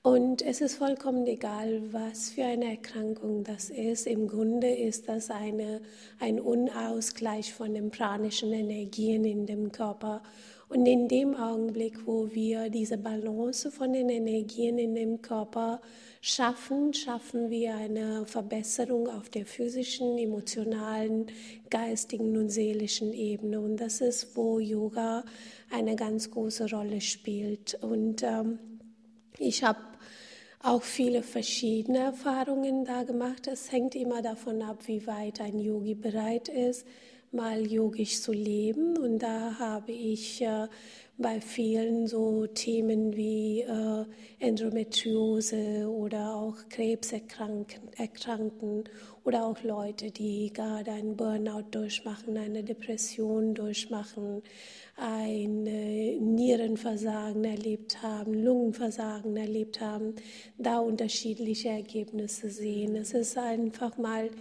Und 0.03 0.41
es 0.41 0.61
ist 0.61 0.77
vollkommen 0.77 1.27
egal, 1.27 1.93
was 1.93 2.31
für 2.31 2.43
eine 2.43 2.71
Erkrankung 2.71 3.43
das 3.43 3.69
ist. 3.69 4.07
Im 4.07 4.27
Grunde 4.27 4.67
ist 4.67 5.07
das 5.07 5.29
eine, 5.29 5.79
ein 6.19 6.39
Unausgleich 6.39 7.53
von 7.53 7.75
den 7.75 7.91
pranischen 7.91 8.51
Energien 8.51 9.25
in 9.25 9.45
dem 9.45 9.71
Körper. 9.71 10.23
Und 10.69 10.87
in 10.87 11.07
dem 11.07 11.35
Augenblick, 11.35 12.07
wo 12.07 12.33
wir 12.33 12.71
diese 12.71 12.97
Balance 12.97 13.69
von 13.69 13.93
den 13.93 14.09
Energien 14.09 14.79
in 14.79 14.95
dem 14.95 15.21
Körper 15.21 15.81
schaffen, 16.19 16.95
schaffen 16.95 17.51
wir 17.51 17.75
eine 17.75 18.25
Verbesserung 18.25 19.07
auf 19.07 19.29
der 19.29 19.45
physischen, 19.45 20.17
emotionalen, 20.17 21.27
geistigen 21.69 22.35
und 22.37 22.49
seelischen 22.49 23.13
Ebene. 23.13 23.59
Und 23.59 23.77
das 23.77 24.01
ist, 24.01 24.35
wo 24.35 24.57
Yoga 24.57 25.25
eine 25.69 25.95
ganz 25.95 26.31
große 26.31 26.71
Rolle 26.71 27.01
spielt. 27.01 27.77
Und 27.83 28.23
ähm, 28.23 28.57
ich 29.37 29.63
habe 29.63 29.90
auch 30.63 30.83
viele 30.83 31.23
verschiedene 31.23 31.99
Erfahrungen 31.99 32.85
da 32.85 33.03
gemacht. 33.03 33.47
Es 33.47 33.71
hängt 33.71 33.95
immer 33.95 34.21
davon 34.21 34.61
ab, 34.61 34.87
wie 34.87 35.05
weit 35.07 35.41
ein 35.41 35.59
Yogi 35.59 35.95
bereit 35.95 36.49
ist 36.49 36.85
mal 37.31 37.65
yogisch 37.65 38.21
zu 38.21 38.31
leben. 38.31 38.97
Und 38.97 39.19
da 39.19 39.57
habe 39.59 39.91
ich 39.91 40.41
äh, 40.41 40.67
bei 41.21 41.39
vielen 41.39 42.07
so 42.07 42.47
Themen 42.47 43.15
wie 43.15 43.61
äh, 43.61 44.05
Endometriose 44.39 45.89
oder 45.89 46.35
auch 46.35 46.57
Krebserkrankten 46.69 48.83
oder 49.23 49.45
auch 49.45 49.63
Leute, 49.63 50.11
die 50.11 50.51
gerade 50.51 50.91
einen 50.91 51.15
Burnout 51.15 51.65
durchmachen, 51.71 52.37
eine 52.37 52.63
Depression 52.63 53.53
durchmachen, 53.53 54.41
ein 54.97 55.63
Nierenversagen 55.63 57.43
erlebt 57.43 58.01
haben, 58.01 58.33
Lungenversagen 58.33 59.37
erlebt 59.37 59.79
haben, 59.79 60.15
da 60.57 60.79
unterschiedliche 60.79 61.69
Ergebnisse 61.69 62.49
sehen. 62.49 62.95
Es 62.95 63.13
ist 63.13 63.37
einfach 63.37 63.97
mal 63.97 64.31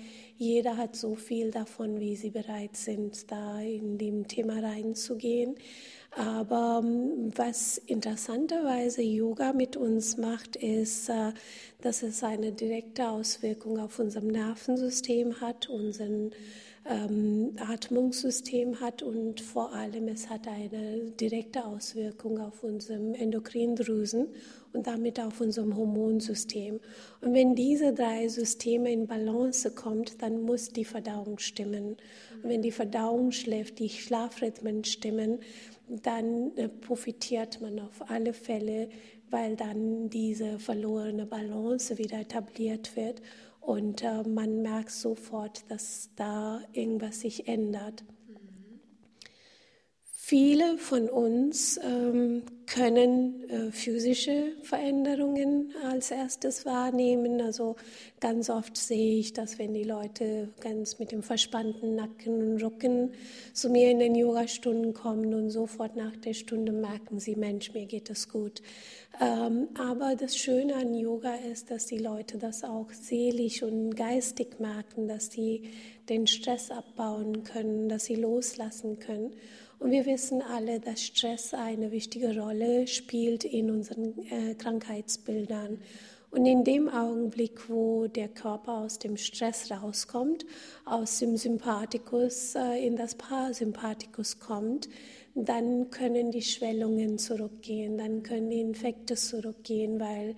jeder 0.42 0.78
hat 0.78 0.96
so 0.96 1.16
viel 1.16 1.50
davon, 1.50 2.00
wie 2.00 2.16
sie 2.16 2.30
bereit 2.30 2.75
sind, 2.75 3.30
da 3.30 3.60
in 3.60 3.99
dem 3.99 4.26
Thema 4.26 4.60
reinzugehen. 4.60 5.54
Aber 6.12 6.81
ähm, 6.83 7.31
was 7.37 7.79
interessanterweise 7.79 9.02
Yoga 9.02 9.52
mit 9.52 9.76
uns 9.76 10.17
macht, 10.17 10.57
ist, 10.57 11.09
äh, 11.09 11.33
dass 11.81 12.02
es 12.02 12.25
eine 12.25 12.52
direkte 12.52 13.09
Auswirkung 13.09 13.79
auf 13.79 13.99
unser 13.99 14.21
Nervensystem 14.21 15.40
hat, 15.40 15.69
unseren 15.69 16.33
ähm, 16.87 17.52
Atmungssystem 17.58 18.80
hat 18.80 19.02
und 19.02 19.40
vor 19.40 19.75
allem 19.75 20.08
es 20.08 20.30
hat 20.30 20.49
eine 20.49 21.10
direkte 21.10 21.64
Auswirkung 21.64 22.38
auf 22.38 22.64
unseren 22.64 23.14
Endokrindrüsen 23.14 24.28
und 24.72 24.87
damit 24.87 25.20
auf 25.20 25.40
unserem 25.40 25.76
Hormonsystem. 25.76 26.80
Und 27.20 27.34
wenn 27.34 27.54
diese 27.54 27.92
drei 27.92 28.28
Systeme 28.28 28.92
in 28.92 29.06
Balance 29.06 29.70
kommt, 29.72 30.22
dann 30.22 30.42
muss 30.42 30.70
die 30.70 30.84
Verdauung 30.84 31.38
stimmen. 31.38 31.96
Und 32.42 32.49
wenn 32.49 32.62
die 32.62 32.72
Verdauung 32.72 33.32
schläft, 33.32 33.78
die 33.78 33.90
Schlafrhythmen 33.90 34.84
stimmen, 34.84 35.40
dann 35.88 36.56
äh, 36.56 36.68
profitiert 36.68 37.60
man 37.60 37.80
auf 37.80 38.10
alle 38.10 38.32
Fälle, 38.32 38.88
weil 39.28 39.54
dann 39.54 40.08
diese 40.08 40.58
verlorene 40.58 41.26
Balance 41.26 41.99
wieder 41.99 42.20
etabliert 42.20 42.96
wird 42.96 43.20
und 43.61 44.02
äh, 44.02 44.23
man 44.29 44.62
merkt 44.62 44.90
sofort, 44.90 45.71
dass 45.71 46.11
da 46.17 46.61
irgendwas 46.73 47.21
sich 47.21 47.47
ändert. 47.47 48.05
Viele 50.30 50.78
von 50.78 51.08
uns 51.08 51.76
ähm, 51.82 52.44
können 52.66 53.50
äh, 53.50 53.72
physische 53.72 54.52
Veränderungen 54.62 55.75
als 55.82 56.12
erstes 56.12 56.64
wahrnehmen. 56.64 57.40
Also 57.40 57.75
ganz 58.20 58.49
oft 58.49 58.76
sehe 58.76 59.18
ich, 59.18 59.32
dass 59.32 59.58
wenn 59.58 59.75
die 59.75 59.82
Leute 59.82 60.50
ganz 60.60 61.00
mit 61.00 61.10
dem 61.10 61.25
verspannten 61.25 61.96
Nacken 61.96 62.52
und 62.52 62.62
Rücken 62.62 63.10
zu 63.54 63.70
mir 63.70 63.90
in 63.90 63.99
den 63.99 64.14
Yogastunden 64.14 64.94
kommen 64.94 65.34
und 65.34 65.50
sofort 65.50 65.96
nach 65.96 66.14
der 66.14 66.34
Stunde 66.34 66.70
merken 66.70 67.18
sie, 67.18 67.34
Mensch, 67.34 67.75
mir 67.75 67.87
geht 67.87 68.08
es 68.08 68.28
gut. 68.28 68.62
Ähm, 69.20 69.66
aber 69.75 70.14
das 70.14 70.37
Schöne 70.37 70.76
an 70.76 70.94
Yoga 70.94 71.34
ist, 71.50 71.72
dass 71.72 71.87
die 71.87 71.99
Leute 71.99 72.38
das 72.38 72.62
auch 72.62 72.92
seelisch 72.92 73.64
und 73.64 73.96
geistig 73.96 74.60
merken, 74.60 75.08
dass 75.08 75.32
sie 75.32 75.72
den 76.08 76.28
Stress 76.28 76.70
abbauen 76.70 77.42
können, 77.42 77.88
dass 77.88 78.04
sie 78.04 78.14
loslassen 78.14 79.00
können. 79.00 79.32
Und 79.80 79.92
wir 79.92 80.04
wissen 80.04 80.42
alle, 80.42 80.78
dass 80.78 81.02
Stress 81.02 81.54
eine 81.54 81.90
wichtige 81.90 82.38
Rolle 82.38 82.87
spielt 82.87 83.44
in 83.44 83.70
unseren 83.70 84.14
äh, 84.30 84.54
Krankheitsbildern. 84.54 85.78
Und 86.30 86.44
in 86.44 86.64
dem 86.64 86.90
Augenblick, 86.90 87.70
wo 87.70 88.06
der 88.06 88.28
Körper 88.28 88.75
aus 88.82 88.99
dem 88.99 89.16
Stress 89.16 89.70
rauskommt, 89.70 90.44
aus 90.84 91.18
dem 91.18 91.38
Sympathikus 91.38 92.54
äh, 92.56 92.87
in 92.87 92.94
das 92.94 93.14
Parasympathikus 93.14 94.38
kommt, 94.38 94.90
dann 95.34 95.88
können 95.88 96.30
die 96.30 96.42
Schwellungen 96.42 97.16
zurückgehen, 97.16 97.96
dann 97.96 98.22
können 98.22 98.50
die 98.50 98.60
Infekte 98.60 99.14
zurückgehen, 99.14 99.99
weil 99.99 100.37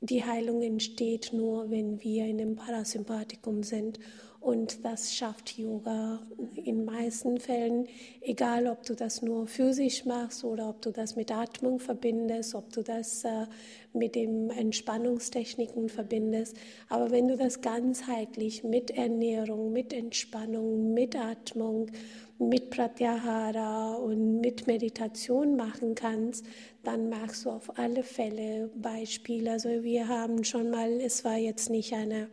die 0.00 0.24
Heilung 0.24 0.62
entsteht 0.62 1.32
nur, 1.32 1.68
wenn 1.68 2.00
wir 2.04 2.26
in 2.26 2.38
dem 2.38 2.54
Parasympathikum 2.54 3.64
sind. 3.64 3.98
Und 4.44 4.84
das 4.84 5.14
schafft 5.14 5.56
Yoga 5.56 6.20
in 6.54 6.84
meisten 6.84 7.40
Fällen, 7.40 7.88
egal 8.20 8.66
ob 8.66 8.82
du 8.82 8.94
das 8.94 9.22
nur 9.22 9.46
physisch 9.46 10.04
machst 10.04 10.44
oder 10.44 10.68
ob 10.68 10.82
du 10.82 10.90
das 10.90 11.16
mit 11.16 11.32
Atmung 11.32 11.78
verbindest, 11.78 12.54
ob 12.54 12.70
du 12.70 12.82
das 12.82 13.24
äh, 13.24 13.46
mit 13.94 14.14
den 14.14 14.50
Entspannungstechniken 14.50 15.88
verbindest. 15.88 16.58
Aber 16.90 17.10
wenn 17.10 17.26
du 17.28 17.38
das 17.38 17.62
ganzheitlich 17.62 18.64
mit 18.64 18.90
Ernährung, 18.90 19.72
mit 19.72 19.94
Entspannung, 19.94 20.92
mit 20.92 21.16
Atmung, 21.16 21.90
mit 22.38 22.68
Pratyahara 22.68 23.94
und 23.94 24.42
mit 24.42 24.66
Meditation 24.66 25.56
machen 25.56 25.94
kannst, 25.94 26.44
dann 26.82 27.08
machst 27.08 27.46
du 27.46 27.50
auf 27.50 27.78
alle 27.78 28.02
Fälle 28.02 28.70
Beispiele. 28.74 29.52
Also 29.52 29.70
wir 29.82 30.06
haben 30.06 30.44
schon 30.44 30.68
mal, 30.70 31.00
es 31.00 31.24
war 31.24 31.38
jetzt 31.38 31.70
nicht 31.70 31.94
eine 31.94 32.28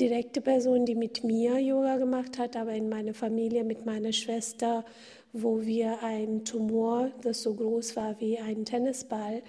direkte 0.00 0.40
Person, 0.40 0.86
die 0.86 0.94
mit 0.94 1.24
mir 1.24 1.58
Yoga 1.58 1.96
gemacht 1.96 2.38
hat, 2.38 2.56
aber 2.56 2.72
in 2.72 2.88
meiner 2.88 3.14
Familie 3.14 3.64
mit 3.64 3.84
meiner 3.84 4.12
Schwester, 4.12 4.84
wo 5.32 5.64
wir 5.64 6.02
ein 6.02 6.44
Tumor, 6.44 7.10
das 7.22 7.42
so 7.42 7.54
groß 7.54 7.96
war 7.96 8.20
wie 8.20 8.38
ein 8.38 8.64
Tennisball, 8.64 9.42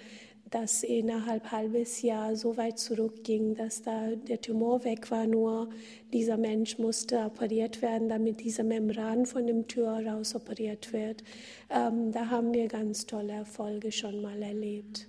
das 0.50 0.82
innerhalb 0.82 1.52
halbes 1.52 2.02
Jahr 2.02 2.34
so 2.34 2.56
weit 2.56 2.78
zurückging, 2.78 3.54
dass 3.54 3.82
da 3.82 4.08
der 4.16 4.40
Tumor 4.40 4.82
weg 4.84 5.10
war. 5.12 5.26
Nur 5.26 5.70
dieser 6.12 6.36
Mensch 6.36 6.76
musste 6.78 7.20
operiert 7.20 7.82
werden, 7.82 8.08
damit 8.08 8.40
diese 8.40 8.64
Membran 8.64 9.26
von 9.26 9.46
dem 9.46 9.68
Tür 9.68 10.04
raus 10.04 10.34
operiert 10.34 10.92
wird. 10.92 11.22
Ähm, 11.70 12.10
da 12.10 12.30
haben 12.30 12.52
wir 12.52 12.66
ganz 12.66 13.06
tolle 13.06 13.32
Erfolge 13.32 13.92
schon 13.92 14.20
mal 14.20 14.42
erlebt. 14.42 15.06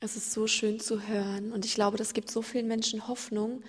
Es 0.00 0.16
ist 0.16 0.32
so 0.32 0.46
schön 0.46 0.80
zu 0.80 1.06
hören 1.08 1.52
und 1.52 1.64
ich 1.64 1.74
glaube, 1.74 1.96
das 1.96 2.12
gibt 2.12 2.30
so 2.30 2.42
vielen 2.42 2.66
Menschen 2.66 3.08
Hoffnung, 3.08 3.62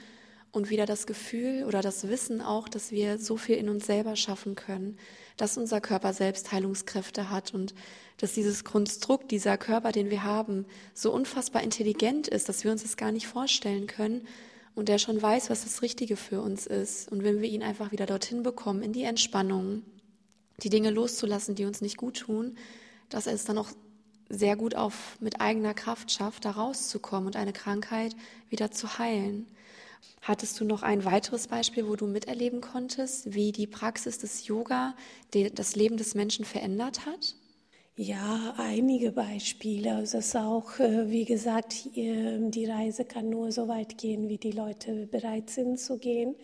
und 0.51 0.69
wieder 0.69 0.85
das 0.85 1.07
Gefühl 1.07 1.65
oder 1.65 1.81
das 1.81 2.07
Wissen 2.07 2.41
auch, 2.41 2.67
dass 2.69 2.91
wir 2.91 3.17
so 3.17 3.37
viel 3.37 3.57
in 3.57 3.69
uns 3.69 3.85
selber 3.85 4.15
schaffen 4.15 4.55
können, 4.55 4.97
dass 5.35 5.57
unser 5.57 5.81
Körper 5.81 6.13
selbst 6.13 6.51
Heilungskräfte 6.51 7.29
hat 7.29 7.53
und 7.53 7.75
dass 8.17 8.33
dieses 8.33 8.63
Konstrukt, 8.63 9.31
dieser 9.31 9.57
Körper, 9.57 9.91
den 9.91 10.09
wir 10.09 10.23
haben, 10.23 10.65
so 10.93 11.13
unfassbar 11.13 11.61
intelligent 11.61 12.27
ist, 12.27 12.49
dass 12.49 12.63
wir 12.63 12.71
uns 12.71 12.81
das 12.81 12.97
gar 12.97 13.11
nicht 13.11 13.27
vorstellen 13.27 13.87
können 13.87 14.27
und 14.73 14.89
der 14.89 14.97
schon 14.97 15.21
weiß, 15.21 15.49
was 15.49 15.63
das 15.63 15.81
Richtige 15.81 16.17
für 16.17 16.41
uns 16.41 16.65
ist. 16.65 17.11
Und 17.11 17.23
wenn 17.23 17.41
wir 17.41 17.49
ihn 17.49 17.63
einfach 17.63 17.91
wieder 17.91 18.05
dorthin 18.05 18.43
bekommen, 18.43 18.81
in 18.81 18.93
die 18.93 19.03
Entspannung, 19.03 19.83
die 20.63 20.69
Dinge 20.69 20.89
loszulassen, 20.89 21.55
die 21.55 21.65
uns 21.65 21.81
nicht 21.81 21.97
gut 21.97 22.17
tun, 22.19 22.57
dass 23.09 23.27
er 23.27 23.33
es 23.33 23.45
dann 23.45 23.57
auch 23.57 23.69
sehr 24.29 24.55
gut 24.55 24.75
auf 24.75 25.17
mit 25.19 25.39
eigener 25.39 25.73
Kraft 25.73 26.11
schafft, 26.11 26.45
da 26.45 26.51
rauszukommen 26.51 27.27
und 27.27 27.35
eine 27.35 27.53
Krankheit 27.53 28.15
wieder 28.49 28.71
zu 28.71 28.97
heilen. 28.97 29.47
Hattest 30.21 30.59
du 30.59 30.65
noch 30.65 30.83
ein 30.83 31.05
weiteres 31.05 31.47
Beispiel, 31.47 31.87
wo 31.87 31.95
du 31.95 32.07
miterleben 32.07 32.61
konntest, 32.61 33.33
wie 33.33 33.51
die 33.51 33.67
Praxis 33.67 34.17
des 34.17 34.47
Yoga 34.47 34.95
das 35.53 35.75
Leben 35.75 35.97
des 35.97 36.15
Menschen 36.15 36.45
verändert 36.45 37.05
hat? 37.05 37.35
Ja, 37.99 38.53
einige 38.57 39.11
Beispiele. 39.11 39.95
Also 39.95 40.19
es 40.19 40.27
ist 40.27 40.35
auch, 40.35 40.79
äh, 40.79 41.09
wie 41.09 41.25
gesagt, 41.25 41.73
die 41.95 42.65
Reise 42.69 43.05
kann 43.05 43.29
nur 43.29 43.51
so 43.51 43.67
weit 43.67 43.97
gehen, 43.97 44.29
wie 44.29 44.37
die 44.37 44.51
Leute 44.51 45.07
bereit 45.07 45.49
sind 45.49 45.79
zu 45.79 45.97
gehen. 45.97 46.35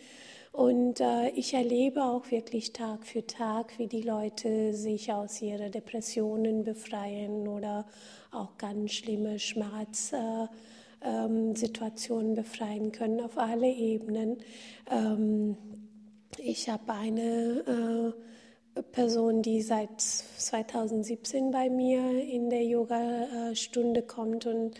Und 0.51 0.99
äh, 0.99 1.29
ich 1.29 1.53
erlebe 1.53 2.03
auch 2.03 2.31
wirklich 2.31 2.73
Tag 2.73 3.05
für 3.05 3.25
Tag, 3.27 3.77
wie 3.77 3.87
die 3.87 4.01
Leute 4.01 4.73
sich 4.73 5.11
aus 5.11 5.41
ihren 5.41 5.71
Depressionen 5.71 6.63
befreien 6.63 7.47
oder 7.47 7.85
auch 8.31 8.57
ganz 8.57 8.93
schlimme 8.93 9.37
Schmerz. 9.37 10.11
Äh, 11.03 11.13
ähm, 11.23 11.55
Situationen 11.55 12.33
befreien 12.35 12.91
können 12.91 13.21
auf 13.21 13.37
alle 13.37 13.69
Ebenen. 13.69 14.37
Ähm, 14.89 15.57
ich 16.37 16.69
habe 16.69 16.93
eine 16.93 18.13
äh, 18.75 18.81
Person, 18.81 19.41
die 19.41 19.61
seit 19.61 20.01
2017 20.01 21.51
bei 21.51 21.69
mir 21.69 22.23
in 22.23 22.49
der 22.49 22.63
Yoga-Stunde 22.63 24.01
kommt 24.01 24.45
und 24.45 24.75
äh, 24.75 24.79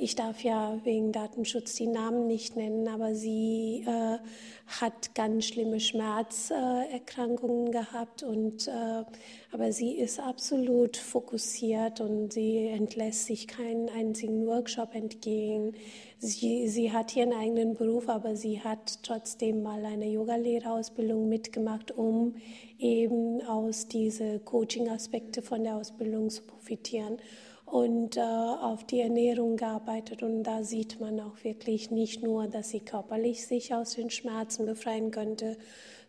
ich 0.00 0.14
darf 0.14 0.44
ja 0.44 0.78
wegen 0.84 1.10
Datenschutz 1.10 1.74
die 1.74 1.88
Namen 1.88 2.26
nicht 2.28 2.54
nennen, 2.54 2.86
aber 2.86 3.14
sie 3.14 3.84
äh, 3.86 4.18
hat 4.66 5.14
ganz 5.14 5.46
schlimme 5.46 5.80
Schmerzerkrankungen 5.80 7.72
gehabt 7.72 8.22
und 8.22 8.68
äh, 8.68 9.04
aber 9.50 9.72
sie 9.72 9.92
ist 9.92 10.20
absolut 10.20 10.96
fokussiert 10.96 12.00
und 12.00 12.32
sie 12.32 12.68
entlässt 12.68 13.26
sich 13.26 13.48
keinen 13.48 13.88
einzigen 13.88 14.46
Workshop 14.46 14.94
entgegen. 14.94 15.74
Sie, 16.18 16.68
sie 16.68 16.92
hat 16.92 17.16
ihren 17.16 17.32
eigenen 17.32 17.74
Beruf, 17.74 18.08
aber 18.08 18.36
sie 18.36 18.60
hat 18.60 19.02
trotzdem 19.02 19.62
mal 19.62 19.84
eine 19.84 20.06
Yogalehrerausbildung 20.06 21.28
mitgemacht, 21.28 21.90
um 21.90 22.36
eben 22.78 23.42
aus 23.42 23.88
diese 23.88 24.38
Coaching-Aspekte 24.38 25.42
von 25.42 25.64
der 25.64 25.76
Ausbildung 25.76 26.30
zu 26.30 26.42
profitieren 26.42 27.18
und 27.66 28.16
äh, 28.16 28.20
auf 28.20 28.84
die 28.84 29.00
Ernährung 29.00 29.56
gearbeitet. 29.56 30.22
Und 30.22 30.44
da 30.44 30.62
sieht 30.62 31.00
man 31.00 31.20
auch 31.20 31.42
wirklich 31.42 31.90
nicht 31.90 32.22
nur, 32.22 32.46
dass 32.46 32.70
sie 32.70 32.80
körperlich 32.80 33.46
sich 33.46 33.74
aus 33.74 33.94
den 33.94 34.10
Schmerzen 34.10 34.66
befreien 34.66 35.10
könnte, 35.10 35.56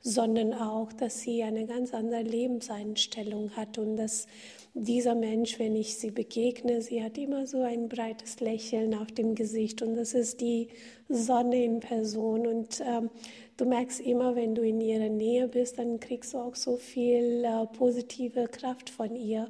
sondern 0.01 0.53
auch, 0.53 0.93
dass 0.93 1.21
sie 1.21 1.43
eine 1.43 1.65
ganz 1.65 1.93
andere 1.93 2.21
Lebenseinstellung 2.21 3.51
hat. 3.55 3.77
Und 3.77 3.95
dass 3.95 4.27
dieser 4.73 5.15
Mensch, 5.15 5.57
wenn 5.57 5.75
ich 5.75 5.97
sie 5.97 6.11
begegne, 6.11 6.81
sie 6.81 7.01
hat 7.01 7.17
immer 7.17 7.47
so 7.47 7.61
ein 7.61 7.87
breites 7.87 8.41
Lächeln 8.41 8.93
auf 8.93 9.11
dem 9.11 9.33
Gesicht. 9.33 9.81
Und 9.81 9.95
das 9.95 10.13
ist 10.13 10.41
die 10.41 10.67
Sonne 11.07 11.63
in 11.63 11.79
Person. 11.79 12.45
Und 12.45 12.83
ähm, 12.85 13.09
du 13.55 13.65
merkst 13.65 14.01
immer, 14.01 14.35
wenn 14.35 14.53
du 14.53 14.61
in 14.61 14.81
ihrer 14.81 15.09
Nähe 15.09 15.47
bist, 15.47 15.79
dann 15.79 15.99
kriegst 16.01 16.33
du 16.33 16.39
auch 16.39 16.55
so 16.55 16.75
viel 16.75 17.45
äh, 17.45 17.65
positive 17.77 18.47
Kraft 18.49 18.89
von 18.89 19.15
ihr 19.15 19.49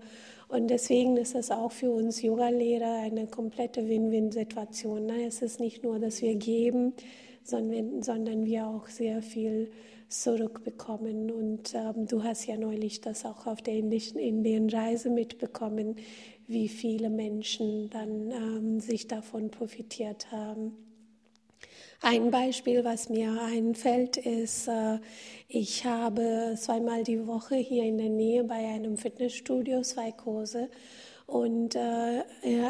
und 0.55 0.69
deswegen 0.69 1.17
ist 1.17 1.35
es 1.35 1.51
auch 1.51 1.71
für 1.71 1.91
uns 1.91 2.21
Yogalehrer 2.21 3.01
eine 3.01 3.27
komplette 3.27 3.89
Win-Win-Situation. 3.89 5.05
Ne? 5.05 5.25
Es 5.25 5.41
ist 5.41 5.59
nicht 5.59 5.83
nur, 5.83 5.99
dass 5.99 6.21
wir 6.21 6.35
geben, 6.35 6.93
sondern, 7.43 8.45
wir 8.45 8.65
auch 8.67 8.87
sehr 8.87 9.21
viel 9.21 9.69
zurückbekommen. 10.07 11.29
Und 11.29 11.75
ähm, 11.75 12.07
du 12.07 12.23
hast 12.23 12.45
ja 12.45 12.57
neulich 12.57 13.01
das 13.01 13.25
auch 13.25 13.47
auf 13.47 13.61
der 13.61 13.75
indischen 13.75 14.17
Indienreise 14.17 15.09
mitbekommen, 15.09 15.97
wie 16.47 16.69
viele 16.69 17.09
Menschen 17.09 17.89
dann 17.89 18.31
ähm, 18.31 18.79
sich 18.79 19.07
davon 19.07 19.51
profitiert 19.51 20.31
haben. 20.31 20.84
Ein 22.07 22.29
Beispiel, 22.29 22.83
was 22.83 23.09
mir 23.09 23.35
einfällt, 23.41 24.17
ist, 24.17 24.67
äh, 24.67 24.99
ich 25.47 25.85
habe 25.85 26.53
zweimal 26.55 27.03
die 27.03 27.25
Woche 27.25 27.55
hier 27.55 27.83
in 27.83 27.97
der 27.97 28.09
Nähe 28.09 28.43
bei 28.43 28.57
einem 28.57 28.95
Fitnessstudio 28.95 29.81
zwei 29.81 30.11
Kurse 30.11 30.69
und 31.27 31.75
äh, 31.75 32.23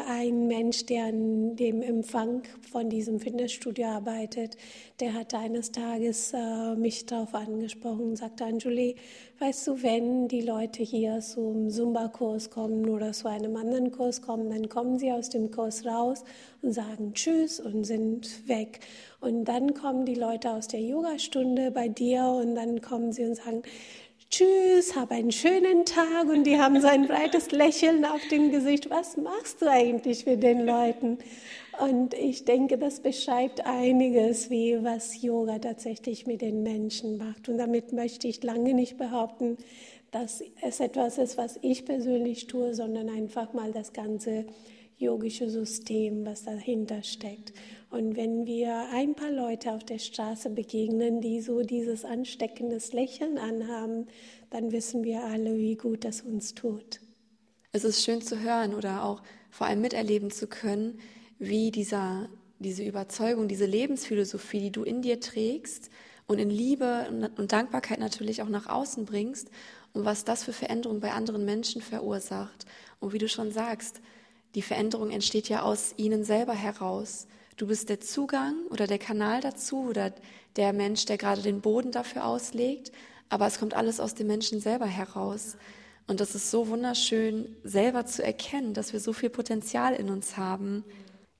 ein 0.08 0.46
Mensch, 0.46 0.86
der 0.86 1.04
an 1.06 1.56
dem 1.56 1.82
Empfang 1.82 2.42
von 2.72 2.88
diesem 2.88 3.20
Fitnessstudio 3.20 3.86
arbeitet, 3.86 4.56
der 4.98 5.12
hat 5.12 5.34
eines 5.34 5.72
Tages 5.72 6.32
äh, 6.32 6.74
mich 6.74 7.04
darauf 7.04 7.34
angesprochen 7.34 8.10
und 8.10 8.16
sagte, 8.16 8.46
Anjuli, 8.46 8.96
weißt 9.40 9.66
du, 9.66 9.82
wenn 9.82 10.28
die 10.28 10.40
Leute 10.40 10.82
hier 10.82 11.20
zum 11.20 11.68
Zumba-Kurs 11.68 12.48
kommen 12.48 12.88
oder 12.88 13.12
zu 13.12 13.28
einem 13.28 13.56
anderen 13.56 13.90
Kurs 13.90 14.22
kommen, 14.22 14.48
dann 14.48 14.70
kommen 14.70 14.98
sie 14.98 15.12
aus 15.12 15.28
dem 15.28 15.50
Kurs 15.50 15.84
raus 15.84 16.24
und 16.62 16.72
sagen 16.72 17.12
Tschüss 17.12 17.60
und 17.60 17.84
sind 17.84 18.48
weg. 18.48 18.80
Und 19.20 19.44
dann 19.44 19.74
kommen 19.74 20.06
die 20.06 20.14
Leute 20.14 20.50
aus 20.50 20.68
der 20.68 20.80
Yogastunde 20.80 21.70
bei 21.70 21.88
dir 21.88 22.24
und 22.24 22.54
dann 22.54 22.80
kommen 22.80 23.12
sie 23.12 23.24
und 23.24 23.34
sagen, 23.34 23.62
Tschüss, 24.28 24.96
hab 24.96 25.12
einen 25.12 25.30
schönen 25.30 25.84
Tag 25.84 26.28
und 26.28 26.44
die 26.44 26.58
haben 26.58 26.80
so 26.80 26.88
ein 26.88 27.06
breites 27.06 27.52
Lächeln 27.52 28.04
auf 28.04 28.20
dem 28.28 28.50
Gesicht. 28.50 28.90
Was 28.90 29.16
machst 29.16 29.62
du 29.62 29.70
eigentlich 29.70 30.26
mit 30.26 30.42
den 30.42 30.66
Leuten? 30.66 31.18
Und 31.80 32.12
ich 32.12 32.44
denke, 32.44 32.76
das 32.76 33.00
beschreibt 33.00 33.64
einiges, 33.64 34.50
wie 34.50 34.82
was 34.82 35.22
Yoga 35.22 35.60
tatsächlich 35.60 36.26
mit 36.26 36.42
den 36.42 36.64
Menschen 36.64 37.18
macht. 37.18 37.48
Und 37.48 37.58
damit 37.58 37.92
möchte 37.92 38.26
ich 38.26 38.42
lange 38.42 38.74
nicht 38.74 38.98
behaupten, 38.98 39.58
dass 40.10 40.42
es 40.60 40.80
etwas 40.80 41.18
ist, 41.18 41.38
was 41.38 41.58
ich 41.62 41.84
persönlich 41.84 42.48
tue, 42.48 42.74
sondern 42.74 43.08
einfach 43.08 43.52
mal 43.52 43.70
das 43.70 43.92
ganze 43.92 44.46
yogische 44.98 45.48
System, 45.48 46.26
was 46.26 46.44
dahinter 46.44 47.02
steckt. 47.04 47.52
Und 47.96 48.14
wenn 48.14 48.44
wir 48.44 48.90
ein 48.92 49.14
paar 49.14 49.30
Leute 49.30 49.72
auf 49.72 49.82
der 49.82 49.98
Straße 49.98 50.50
begegnen, 50.50 51.22
die 51.22 51.40
so 51.40 51.62
dieses 51.62 52.04
ansteckendes 52.04 52.92
Lächeln 52.92 53.38
anhaben, 53.38 54.06
dann 54.50 54.70
wissen 54.70 55.02
wir 55.02 55.24
alle, 55.24 55.56
wie 55.56 55.76
gut 55.76 56.04
das 56.04 56.20
uns 56.20 56.52
tut. 56.52 57.00
Es 57.72 57.84
ist 57.84 58.04
schön 58.04 58.20
zu 58.20 58.38
hören 58.38 58.74
oder 58.74 59.02
auch 59.02 59.22
vor 59.50 59.66
allem 59.66 59.80
miterleben 59.80 60.30
zu 60.30 60.46
können, 60.46 61.00
wie 61.38 61.70
dieser, 61.70 62.28
diese 62.58 62.84
Überzeugung, 62.84 63.48
diese 63.48 63.64
Lebensphilosophie, 63.64 64.60
die 64.60 64.72
du 64.72 64.82
in 64.82 65.00
dir 65.00 65.18
trägst 65.18 65.88
und 66.26 66.38
in 66.38 66.50
Liebe 66.50 67.30
und 67.38 67.50
Dankbarkeit 67.50 67.98
natürlich 67.98 68.42
auch 68.42 68.50
nach 68.50 68.66
außen 68.66 69.06
bringst 69.06 69.48
und 69.94 70.04
was 70.04 70.24
das 70.24 70.44
für 70.44 70.52
Veränderungen 70.52 71.00
bei 71.00 71.12
anderen 71.12 71.46
Menschen 71.46 71.80
verursacht. 71.80 72.66
Und 73.00 73.14
wie 73.14 73.18
du 73.18 73.28
schon 73.30 73.52
sagst, 73.52 74.02
die 74.54 74.60
Veränderung 74.60 75.10
entsteht 75.10 75.48
ja 75.48 75.62
aus 75.62 75.94
ihnen 75.96 76.24
selber 76.24 76.52
heraus 76.52 77.26
Du 77.56 77.66
bist 77.66 77.88
der 77.88 78.00
Zugang 78.00 78.54
oder 78.68 78.86
der 78.86 78.98
Kanal 78.98 79.40
dazu 79.40 79.86
oder 79.88 80.12
der 80.56 80.74
Mensch, 80.74 81.06
der 81.06 81.16
gerade 81.16 81.40
den 81.40 81.62
Boden 81.62 81.90
dafür 81.90 82.26
auslegt. 82.26 82.92
Aber 83.30 83.46
es 83.46 83.58
kommt 83.58 83.72
alles 83.72 83.98
aus 83.98 84.14
dem 84.14 84.26
Menschen 84.26 84.60
selber 84.60 84.84
heraus. 84.84 85.56
Und 86.06 86.20
das 86.20 86.34
ist 86.34 86.50
so 86.50 86.68
wunderschön, 86.68 87.56
selber 87.64 88.04
zu 88.04 88.22
erkennen, 88.22 88.74
dass 88.74 88.92
wir 88.92 89.00
so 89.00 89.14
viel 89.14 89.30
Potenzial 89.30 89.94
in 89.94 90.10
uns 90.10 90.36
haben. 90.36 90.84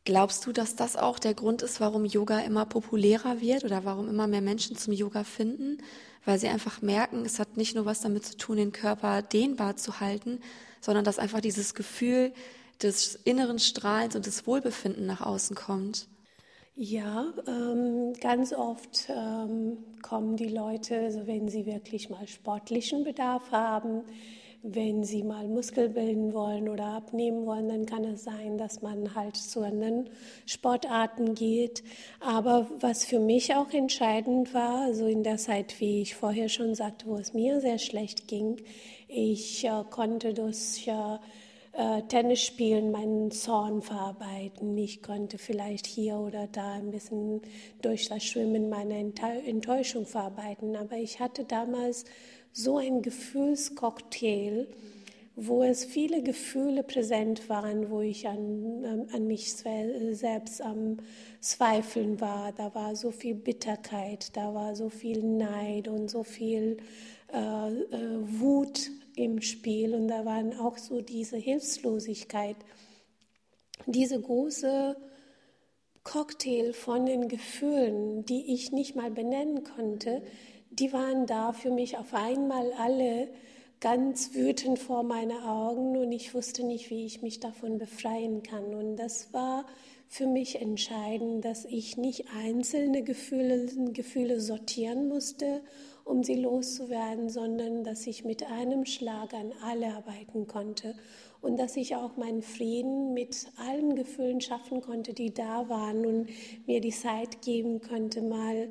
Glaubst 0.06 0.46
du, 0.46 0.52
dass 0.52 0.74
das 0.74 0.96
auch 0.96 1.18
der 1.18 1.34
Grund 1.34 1.60
ist, 1.60 1.80
warum 1.80 2.06
Yoga 2.06 2.38
immer 2.40 2.64
populärer 2.64 3.42
wird 3.42 3.64
oder 3.64 3.84
warum 3.84 4.08
immer 4.08 4.26
mehr 4.26 4.40
Menschen 4.40 4.76
zum 4.76 4.94
Yoga 4.94 5.22
finden? 5.22 5.82
Weil 6.24 6.38
sie 6.38 6.48
einfach 6.48 6.80
merken, 6.80 7.26
es 7.26 7.38
hat 7.38 7.58
nicht 7.58 7.74
nur 7.74 7.84
was 7.84 8.00
damit 8.00 8.24
zu 8.24 8.36
tun, 8.38 8.56
den 8.56 8.72
Körper 8.72 9.20
dehnbar 9.20 9.76
zu 9.76 10.00
halten, 10.00 10.40
sondern 10.80 11.04
dass 11.04 11.18
einfach 11.18 11.40
dieses 11.40 11.74
Gefühl 11.74 12.32
des 12.82 13.14
inneren 13.24 13.58
Strahlens 13.58 14.16
und 14.16 14.26
des 14.26 14.46
Wohlbefinden 14.46 15.06
nach 15.06 15.20
außen 15.20 15.56
kommt. 15.56 16.08
Ja, 16.78 17.32
ähm, 17.46 18.12
ganz 18.20 18.52
oft 18.52 19.08
ähm, 19.08 19.78
kommen 20.02 20.36
die 20.36 20.48
Leute, 20.48 20.98
also 20.98 21.26
wenn 21.26 21.48
sie 21.48 21.64
wirklich 21.64 22.10
mal 22.10 22.28
sportlichen 22.28 23.02
Bedarf 23.02 23.50
haben, 23.50 24.02
wenn 24.62 25.04
sie 25.04 25.22
mal 25.22 25.48
Muskel 25.48 25.88
bilden 25.88 26.34
wollen 26.34 26.68
oder 26.68 26.84
abnehmen 26.86 27.46
wollen, 27.46 27.68
dann 27.68 27.86
kann 27.86 28.04
es 28.04 28.24
sein, 28.24 28.58
dass 28.58 28.82
man 28.82 29.14
halt 29.14 29.36
zu 29.36 29.60
anderen 29.60 30.10
Sportarten 30.44 31.34
geht. 31.34 31.82
Aber 32.20 32.68
was 32.80 33.04
für 33.04 33.20
mich 33.20 33.54
auch 33.54 33.70
entscheidend 33.72 34.52
war, 34.52 34.82
also 34.82 35.06
in 35.06 35.22
der 35.22 35.38
Zeit, 35.38 35.80
wie 35.80 36.02
ich 36.02 36.14
vorher 36.14 36.48
schon 36.48 36.74
sagte, 36.74 37.06
wo 37.06 37.16
es 37.16 37.32
mir 37.32 37.60
sehr 37.60 37.78
schlecht 37.78 38.28
ging, 38.28 38.56
ich 39.08 39.64
äh, 39.64 39.84
konnte 39.88 40.34
durch 40.34 40.86
äh, 40.88 41.18
äh, 41.76 42.02
Tennis 42.08 42.42
spielen, 42.42 42.90
meinen 42.90 43.30
Zorn 43.30 43.82
verarbeiten. 43.82 44.76
Ich 44.78 45.02
konnte 45.02 45.36
vielleicht 45.36 45.86
hier 45.86 46.16
oder 46.16 46.46
da 46.46 46.72
ein 46.72 46.90
bisschen 46.90 47.42
durch 47.82 48.08
das 48.08 48.24
Schwimmen 48.24 48.68
meine 48.68 48.98
Enttäuschung 48.98 50.06
verarbeiten. 50.06 50.74
Aber 50.74 50.96
ich 50.96 51.20
hatte 51.20 51.44
damals 51.44 52.04
so 52.52 52.78
ein 52.78 53.02
Gefühlscocktail, 53.02 54.68
wo 55.34 55.62
es 55.62 55.84
viele 55.84 56.22
Gefühle 56.22 56.82
präsent 56.82 57.50
waren, 57.50 57.90
wo 57.90 58.00
ich 58.00 58.26
an, 58.26 59.08
an 59.12 59.26
mich 59.26 59.52
selbst 59.52 60.62
am 60.62 60.96
Zweifeln 61.40 62.22
war. 62.22 62.52
Da 62.52 62.74
war 62.74 62.96
so 62.96 63.10
viel 63.10 63.34
Bitterkeit, 63.34 64.34
da 64.34 64.54
war 64.54 64.74
so 64.74 64.88
viel 64.88 65.22
Neid 65.22 65.88
und 65.88 66.10
so 66.10 66.22
viel 66.22 66.78
äh, 67.34 67.36
äh, 67.38 68.18
Wut 68.40 68.90
im 69.16 69.40
Spiel 69.40 69.94
und 69.94 70.08
da 70.08 70.24
waren 70.24 70.58
auch 70.58 70.78
so 70.78 71.00
diese 71.00 71.36
Hilflosigkeit, 71.36 72.56
diese 73.86 74.20
große 74.20 74.96
Cocktail 76.04 76.72
von 76.72 77.04
den 77.06 77.28
Gefühlen, 77.28 78.24
die 78.24 78.54
ich 78.54 78.70
nicht 78.70 78.94
mal 78.94 79.10
benennen 79.10 79.64
konnte, 79.64 80.22
die 80.70 80.92
waren 80.92 81.26
da 81.26 81.52
für 81.52 81.70
mich 81.70 81.96
auf 81.96 82.14
einmal 82.14 82.72
alle 82.74 83.28
ganz 83.80 84.34
wütend 84.34 84.78
vor 84.78 85.02
meine 85.02 85.44
Augen 85.44 85.96
und 85.96 86.12
ich 86.12 86.34
wusste 86.34 86.64
nicht, 86.64 86.90
wie 86.90 87.06
ich 87.06 87.22
mich 87.22 87.40
davon 87.40 87.78
befreien 87.78 88.42
kann. 88.42 88.74
Und 88.74 88.96
das 88.96 89.32
war 89.32 89.66
für 90.08 90.26
mich 90.26 90.60
entscheidend, 90.60 91.44
dass 91.44 91.64
ich 91.64 91.96
nicht 91.96 92.26
einzelne 92.36 93.02
Gefühle, 93.02 93.66
Gefühle 93.92 94.40
sortieren 94.40 95.08
musste, 95.08 95.62
um 96.06 96.22
sie 96.22 96.36
loszuwerden, 96.36 97.28
sondern 97.28 97.82
dass 97.82 98.06
ich 98.06 98.24
mit 98.24 98.48
einem 98.48 98.86
Schlag 98.86 99.34
an 99.34 99.52
alle 99.62 99.88
arbeiten 99.88 100.46
konnte 100.46 100.94
und 101.42 101.58
dass 101.58 101.76
ich 101.76 101.96
auch 101.96 102.16
meinen 102.16 102.42
Frieden 102.42 103.12
mit 103.12 103.48
allen 103.56 103.96
Gefühlen 103.96 104.40
schaffen 104.40 104.80
konnte, 104.80 105.12
die 105.12 105.34
da 105.34 105.68
waren 105.68 106.06
und 106.06 106.28
mir 106.66 106.80
die 106.80 106.92
Zeit 106.92 107.42
geben 107.42 107.80
konnte, 107.80 108.22
mal 108.22 108.68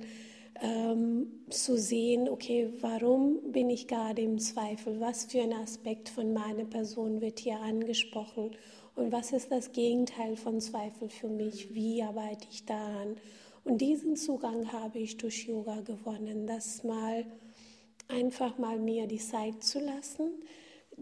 ähm, 0.62 1.28
zu 1.50 1.78
sehen, 1.78 2.30
okay, 2.30 2.70
warum 2.80 3.52
bin 3.52 3.70
ich 3.70 3.90
gerade 3.90 4.22
im 4.22 4.40
Zweifel? 4.40 5.02
Was 5.02 5.26
für 5.26 5.42
ein 5.42 5.54
Aspekt 5.54 6.08
von 6.08 6.34
meiner 6.34 6.64
Person 6.64 7.20
wird 7.20 7.40
hier 7.40 7.60
angesprochen? 7.60 8.52
Und 8.96 9.12
was 9.12 9.34
ist 9.34 9.52
das 9.52 9.74
Gegenteil 9.74 10.38
von 10.38 10.62
Zweifel 10.62 11.10
für 11.10 11.28
mich? 11.28 11.74
Wie 11.74 12.02
arbeite 12.02 12.48
ich 12.50 12.66
daran? 12.66 13.18
Und 13.66 13.80
diesen 13.80 14.16
Zugang 14.16 14.72
habe 14.72 15.00
ich 15.00 15.18
durch 15.18 15.48
Yoga 15.48 15.82
gewonnen, 15.82 16.46
das 16.46 16.84
mal 16.84 17.26
einfach 18.08 18.60
mal 18.60 18.78
mir 18.78 19.08
die 19.08 19.18
Zeit 19.18 19.64
zu 19.64 19.80
lassen, 19.80 20.32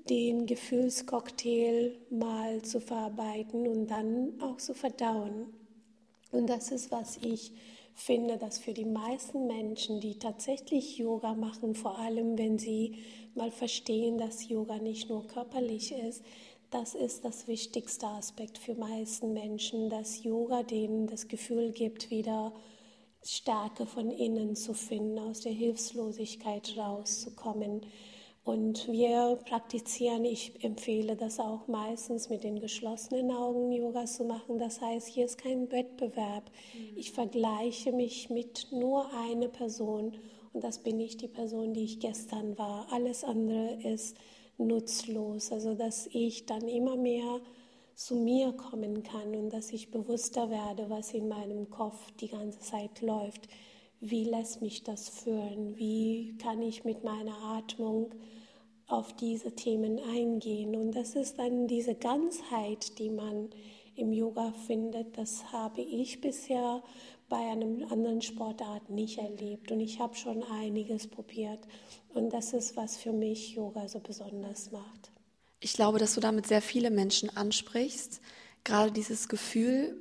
den 0.09 0.45
Gefühlscocktail 0.45 1.99
mal 2.09 2.61
zu 2.61 2.79
verarbeiten 2.79 3.67
und 3.67 3.87
dann 3.87 4.41
auch 4.41 4.57
zu 4.57 4.73
verdauen. 4.73 5.53
Und 6.31 6.47
das 6.47 6.71
ist, 6.71 6.89
was 6.89 7.17
ich 7.17 7.51
finde, 7.95 8.37
dass 8.37 8.59
für 8.59 8.73
die 8.73 8.85
meisten 8.85 9.45
Menschen, 9.45 9.99
die 9.99 10.17
tatsächlich 10.17 10.97
Yoga 10.97 11.35
machen, 11.35 11.75
vor 11.75 11.99
allem 11.99 12.37
wenn 12.37 12.57
sie 12.57 12.95
mal 13.35 13.51
verstehen, 13.51 14.17
dass 14.17 14.47
Yoga 14.47 14.77
nicht 14.77 15.09
nur 15.09 15.27
körperlich 15.27 15.91
ist, 15.91 16.23
das 16.73 16.95
ist 16.95 17.23
das 17.23 17.47
wichtigste 17.47 18.07
Aspekt 18.07 18.57
für 18.57 18.73
meisten 18.73 19.33
Menschen, 19.33 19.89
dass 19.89 20.23
Yoga 20.23 20.63
denen 20.63 21.07
das 21.07 21.27
Gefühl 21.27 21.71
gibt, 21.71 22.09
wieder 22.09 22.51
Stärke 23.23 23.85
von 23.85 24.09
innen 24.09 24.55
zu 24.55 24.73
finden, 24.73 25.19
aus 25.19 25.41
der 25.41 25.51
Hilflosigkeit 25.51 26.75
rauszukommen. 26.75 27.81
Und 28.43 28.91
wir 28.91 29.39
praktizieren, 29.45 30.25
ich 30.25 30.63
empfehle 30.63 31.15
das 31.15 31.39
auch 31.39 31.67
meistens 31.67 32.29
mit 32.29 32.43
den 32.43 32.59
geschlossenen 32.59 33.31
Augen 33.31 33.71
Yoga 33.71 34.05
zu 34.05 34.25
machen. 34.25 34.59
Das 34.59 34.81
heißt, 34.81 35.07
hier 35.07 35.25
ist 35.25 35.37
kein 35.37 35.71
Wettbewerb. 35.71 36.51
Mhm. 36.73 36.97
Ich 36.97 37.11
vergleiche 37.11 37.93
mich 37.93 38.29
mit 38.29 38.67
nur 38.71 39.13
einer 39.13 39.47
Person 39.47 40.13
und 40.51 40.63
das 40.63 40.79
bin 40.79 40.99
ich 40.99 41.17
die 41.17 41.27
Person, 41.27 41.73
die 41.73 41.83
ich 41.83 41.99
gestern 41.99 42.57
war. 42.57 42.87
Alles 42.91 43.23
andere 43.23 43.77
ist 43.83 44.17
nutzlos. 44.57 45.51
Also, 45.51 45.75
dass 45.75 46.07
ich 46.07 46.45
dann 46.45 46.67
immer 46.67 46.95
mehr 46.95 47.41
zu 47.95 48.15
mir 48.15 48.53
kommen 48.53 49.03
kann 49.03 49.35
und 49.35 49.51
dass 49.51 49.71
ich 49.71 49.91
bewusster 49.91 50.49
werde, 50.49 50.89
was 50.89 51.13
in 51.13 51.27
meinem 51.27 51.69
Kopf 51.69 52.11
die 52.19 52.29
ganze 52.29 52.59
Zeit 52.59 53.01
läuft. 53.01 53.47
Wie 53.99 54.23
lässt 54.23 54.61
mich 54.61 54.83
das 54.83 55.09
fühlen? 55.09 55.77
Wie 55.77 56.35
kann 56.37 56.61
ich 56.61 56.83
mit 56.83 57.03
meiner 57.03 57.37
Atmung 57.37 58.13
auf 58.87 59.13
diese 59.13 59.55
Themen 59.55 59.99
eingehen. 59.99 60.75
Und 60.75 60.91
das 60.91 61.15
ist 61.15 61.39
dann 61.39 61.67
diese 61.67 61.95
Ganzheit, 61.95 62.99
die 62.99 63.09
man 63.09 63.49
im 63.95 64.13
Yoga 64.13 64.51
findet. 64.67 65.17
Das 65.17 65.51
habe 65.51 65.81
ich 65.81 66.21
bisher 66.21 66.83
bei 67.33 67.51
einem 67.51 67.83
anderen 67.89 68.21
Sportart 68.21 68.91
nicht 68.91 69.17
erlebt. 69.17 69.71
Und 69.71 69.79
ich 69.79 69.99
habe 69.99 70.13
schon 70.13 70.43
einiges 70.43 71.07
probiert. 71.07 71.67
Und 72.13 72.31
das 72.31 72.53
ist, 72.53 72.77
was 72.77 72.95
für 72.95 73.11
mich 73.11 73.55
Yoga 73.55 73.87
so 73.87 73.99
besonders 73.99 74.71
macht. 74.71 75.11
Ich 75.59 75.73
glaube, 75.73 75.97
dass 75.97 76.13
du 76.13 76.21
damit 76.21 76.45
sehr 76.45 76.61
viele 76.61 76.91
Menschen 76.91 77.35
ansprichst. 77.35 78.21
Gerade 78.63 78.91
dieses 78.91 79.29
Gefühl 79.29 79.99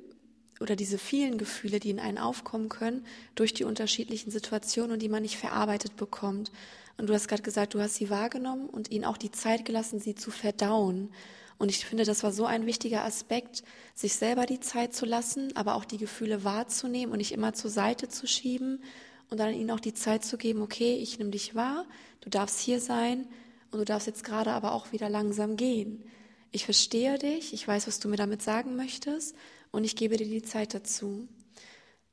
oder 0.59 0.75
diese 0.75 0.99
vielen 0.99 1.39
Gefühle, 1.39 1.79
die 1.79 1.89
in 1.89 1.99
einen 1.99 2.19
aufkommen 2.19 2.69
können 2.69 3.03
durch 3.33 3.51
die 3.51 3.63
unterschiedlichen 3.63 4.29
Situationen 4.29 4.91
und 4.91 5.01
die 5.01 5.09
man 5.09 5.23
nicht 5.23 5.37
verarbeitet 5.37 5.95
bekommt. 5.95 6.51
Und 6.99 7.07
du 7.09 7.15
hast 7.15 7.27
gerade 7.27 7.41
gesagt, 7.41 7.73
du 7.73 7.81
hast 7.81 7.95
sie 7.95 8.11
wahrgenommen 8.11 8.69
und 8.69 8.91
ihnen 8.91 9.05
auch 9.05 9.17
die 9.17 9.31
Zeit 9.31 9.65
gelassen, 9.65 9.99
sie 9.99 10.13
zu 10.13 10.29
verdauen. 10.29 11.11
Und 11.63 11.69
ich 11.69 11.85
finde, 11.85 12.03
das 12.03 12.23
war 12.23 12.33
so 12.33 12.45
ein 12.45 12.65
wichtiger 12.65 13.05
Aspekt, 13.05 13.63
sich 13.95 14.15
selber 14.15 14.45
die 14.45 14.59
Zeit 14.59 14.93
zu 14.93 15.05
lassen, 15.05 15.55
aber 15.55 15.75
auch 15.75 15.85
die 15.85 15.97
Gefühle 15.97 16.43
wahrzunehmen 16.43 17.13
und 17.13 17.19
nicht 17.19 17.31
immer 17.31 17.53
zur 17.53 17.71
Seite 17.71 18.09
zu 18.09 18.27
schieben 18.27 18.83
und 19.29 19.39
dann 19.39 19.53
ihnen 19.53 19.71
auch 19.71 19.79
die 19.79 19.93
Zeit 19.93 20.25
zu 20.25 20.37
geben, 20.37 20.61
okay, 20.61 20.95
ich 20.95 21.19
nehme 21.19 21.31
dich 21.31 21.55
wahr, 21.55 21.85
du 22.19 22.29
darfst 22.29 22.59
hier 22.59 22.81
sein 22.81 23.29
und 23.71 23.79
du 23.79 23.85
darfst 23.85 24.07
jetzt 24.07 24.25
gerade 24.25 24.51
aber 24.51 24.73
auch 24.73 24.91
wieder 24.91 25.07
langsam 25.07 25.55
gehen. 25.55 26.03
Ich 26.51 26.65
verstehe 26.65 27.17
dich, 27.17 27.53
ich 27.53 27.65
weiß, 27.65 27.87
was 27.87 28.01
du 28.01 28.09
mir 28.09 28.17
damit 28.17 28.41
sagen 28.41 28.75
möchtest 28.75 29.33
und 29.71 29.85
ich 29.85 29.95
gebe 29.95 30.17
dir 30.17 30.27
die 30.27 30.43
Zeit 30.43 30.73
dazu. 30.73 31.29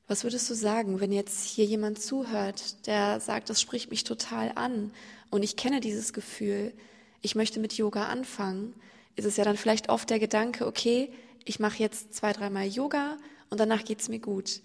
Was 0.07 0.23
würdest 0.23 0.49
du 0.49 0.55
sagen, 0.55 1.01
wenn 1.01 1.11
jetzt 1.11 1.45
hier 1.45 1.65
jemand 1.65 2.01
zuhört, 2.01 2.87
der 2.87 3.19
sagt, 3.19 3.51
das 3.51 3.61
spricht 3.61 3.91
mich 3.91 4.05
total 4.05 4.53
an 4.55 4.93
und 5.29 5.43
ich 5.43 5.57
kenne 5.57 5.81
dieses 5.81 6.13
Gefühl, 6.13 6.73
ich 7.21 7.35
möchte 7.35 7.59
mit 7.59 7.73
Yoga 7.73 8.05
anfangen, 8.05 8.75
ist 9.21 9.27
es 9.27 9.37
ja 9.37 9.45
dann 9.45 9.57
vielleicht 9.57 9.89
oft 9.89 10.09
der 10.11 10.19
Gedanke, 10.19 10.67
okay, 10.67 11.11
ich 11.45 11.61
mache 11.61 11.79
jetzt 11.79 12.15
zwei, 12.15 12.33
dreimal 12.33 12.67
Yoga 12.67 13.19
und 13.51 13.61
danach 13.61 13.85
geht's 13.85 14.09
mir 14.09 14.19
gut. 14.19 14.61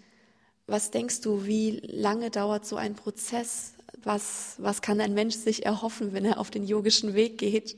Was 0.68 0.91
denkst 0.91 1.22
du, 1.22 1.46
wie 1.46 1.82
lange 1.84 2.32
dauert 2.32 2.65
so 2.65 2.76
ein 2.76 2.96
Prozess? 2.96 3.74
Was, 4.04 4.56
was 4.58 4.82
kann 4.82 5.02
ein 5.02 5.13
Mensch 5.13 5.36
sich 5.36 5.65
erhoffen, 5.65 6.13
wenn 6.13 6.26
er 6.26 6.39
auf 6.39 6.52
den 6.52 6.63
yogischen 6.63 7.13
Weg 7.13 7.38
geht? 7.38 7.78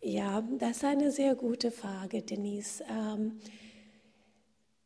Ja, 0.00 0.42
das 0.58 0.78
ist 0.78 0.84
eine 0.84 1.10
sehr 1.10 1.34
gute 1.34 1.70
Frage, 1.70 2.22
Denise. 2.22 2.84
Ähm, 2.88 3.40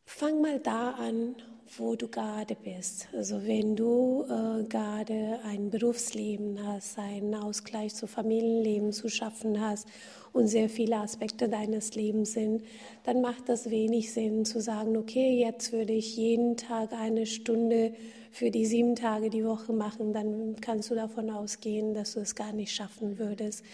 Fang 0.06 0.40
mal 0.40 0.58
da 0.58 0.92
an, 0.92 1.36
wo 1.76 1.94
du 1.94 2.08
gerade 2.08 2.54
bist. 2.54 3.08
Also 3.12 3.46
wenn 3.46 3.76
du 3.76 4.24
äh, 4.24 4.64
gerade 4.64 5.40
ein 5.44 5.68
Berufsleben 5.70 6.58
hast, 6.66 6.98
einen 6.98 7.34
Ausgleich 7.34 7.94
zu 7.94 8.06
Familienleben 8.06 8.92
zu 8.92 9.10
schaffen 9.10 9.60
hast 9.60 9.86
und 10.32 10.48
sehr 10.48 10.68
viele 10.68 10.96
Aspekte 10.96 11.48
deines 11.48 11.94
Lebens 11.94 12.32
sind, 12.32 12.62
dann 13.04 13.20
macht 13.20 13.48
das 13.48 13.70
wenig 13.70 14.12
Sinn 14.12 14.44
zu 14.44 14.60
sagen, 14.60 14.96
okay, 14.96 15.38
jetzt 15.38 15.72
würde 15.72 15.92
ich 15.92 16.16
jeden 16.16 16.56
Tag 16.56 16.92
eine 16.92 17.26
Stunde 17.26 17.92
für 18.30 18.50
die 18.50 18.66
sieben 18.66 18.94
Tage 18.94 19.30
die 19.30 19.44
Woche 19.44 19.72
machen, 19.72 20.12
dann 20.12 20.56
kannst 20.60 20.90
du 20.90 20.94
davon 20.94 21.30
ausgehen, 21.30 21.94
dass 21.94 22.14
du 22.14 22.20
es 22.20 22.34
gar 22.34 22.52
nicht 22.52 22.72
schaffen 22.72 23.18
würdest. 23.18 23.64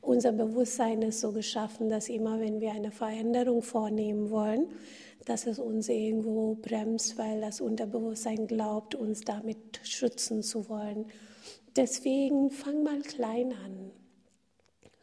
Unser 0.00 0.32
Bewusstsein 0.32 1.02
ist 1.02 1.20
so 1.20 1.32
geschaffen, 1.32 1.88
dass 1.88 2.08
immer, 2.08 2.40
wenn 2.40 2.60
wir 2.60 2.72
eine 2.72 2.90
Veränderung 2.90 3.62
vornehmen 3.62 4.30
wollen, 4.30 4.66
dass 5.24 5.46
es 5.46 5.58
uns 5.58 5.88
irgendwo 5.88 6.56
bremst, 6.60 7.16
weil 7.16 7.40
das 7.40 7.60
Unterbewusstsein 7.60 8.46
glaubt, 8.46 8.94
uns 8.94 9.22
damit 9.22 9.80
schützen 9.82 10.42
zu 10.42 10.68
wollen. 10.68 11.06
Deswegen 11.76 12.50
fang 12.50 12.82
mal 12.82 13.00
klein 13.00 13.52
an. 13.52 14.03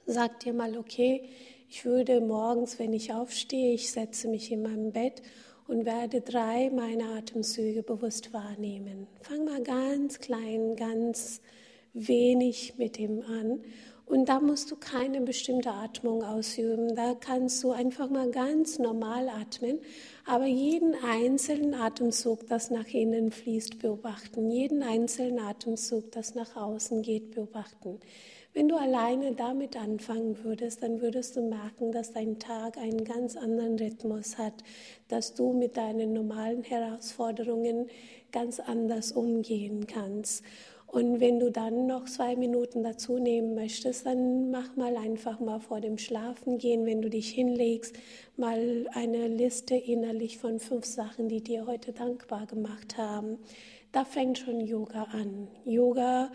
Sag 0.05 0.39
dir 0.39 0.53
mal, 0.53 0.77
okay, 0.77 1.29
ich 1.69 1.85
würde 1.85 2.21
morgens, 2.21 2.79
wenn 2.79 2.91
ich 2.91 3.13
aufstehe, 3.13 3.73
ich 3.73 3.91
setze 3.91 4.27
mich 4.27 4.51
in 4.51 4.63
meinem 4.63 4.91
Bett 4.91 5.21
und 5.67 5.85
werde 5.85 6.21
drei 6.21 6.69
meiner 6.71 7.15
Atemzüge 7.15 7.83
bewusst 7.83 8.33
wahrnehmen. 8.33 9.07
Fang 9.21 9.45
mal 9.45 9.61
ganz 9.61 10.19
klein, 10.19 10.75
ganz 10.75 11.39
wenig 11.93 12.73
mit 12.77 12.97
ihm 12.99 13.21
an 13.21 13.61
und 14.11 14.27
da 14.27 14.41
musst 14.41 14.69
du 14.71 14.75
keine 14.75 15.21
bestimmte 15.21 15.71
Atmung 15.71 16.23
ausüben. 16.23 16.95
Da 16.95 17.13
kannst 17.13 17.63
du 17.63 17.71
einfach 17.71 18.09
mal 18.09 18.29
ganz 18.29 18.77
normal 18.77 19.29
atmen, 19.29 19.79
aber 20.25 20.47
jeden 20.47 20.95
einzelnen 20.95 21.73
Atemzug, 21.75 22.45
das 22.47 22.71
nach 22.71 22.87
innen 22.87 23.31
fließt, 23.31 23.79
beobachten. 23.79 24.51
Jeden 24.51 24.83
einzelnen 24.83 25.39
Atemzug, 25.39 26.11
das 26.11 26.35
nach 26.35 26.57
außen 26.57 27.03
geht, 27.03 27.31
beobachten. 27.31 28.01
Wenn 28.53 28.67
du 28.67 28.75
alleine 28.75 29.33
damit 29.33 29.77
anfangen 29.77 30.43
würdest, 30.43 30.83
dann 30.83 31.01
würdest 31.01 31.37
du 31.37 31.41
merken, 31.41 31.93
dass 31.93 32.11
dein 32.11 32.37
Tag 32.37 32.77
einen 32.77 33.05
ganz 33.05 33.37
anderen 33.37 33.79
Rhythmus 33.79 34.37
hat, 34.37 34.55
dass 35.07 35.33
du 35.33 35.53
mit 35.53 35.77
deinen 35.77 36.11
normalen 36.11 36.61
Herausforderungen 36.63 37.87
ganz 38.33 38.59
anders 38.59 39.13
umgehen 39.13 39.87
kannst. 39.87 40.43
Und 40.91 41.21
wenn 41.21 41.39
du 41.39 41.49
dann 41.49 41.87
noch 41.87 42.03
zwei 42.03 42.35
Minuten 42.35 42.83
dazu 42.83 43.17
nehmen 43.17 43.55
möchtest, 43.55 44.05
dann 44.05 44.51
mach 44.51 44.75
mal 44.75 44.97
einfach 44.97 45.39
mal 45.39 45.61
vor 45.61 45.79
dem 45.79 45.97
Schlafengehen, 45.97 46.85
wenn 46.85 47.01
du 47.01 47.09
dich 47.09 47.29
hinlegst, 47.29 47.95
mal 48.35 48.89
eine 48.93 49.29
Liste 49.29 49.75
innerlich 49.75 50.37
von 50.37 50.59
fünf 50.59 50.83
Sachen, 50.83 51.29
die 51.29 51.41
dir 51.41 51.65
heute 51.65 51.93
dankbar 51.93 52.45
gemacht 52.47 52.97
haben. 52.97 53.37
Da 53.93 54.03
fängt 54.03 54.39
schon 54.39 54.59
Yoga 54.59 55.03
an. 55.03 55.47
Yoga, 55.63 56.29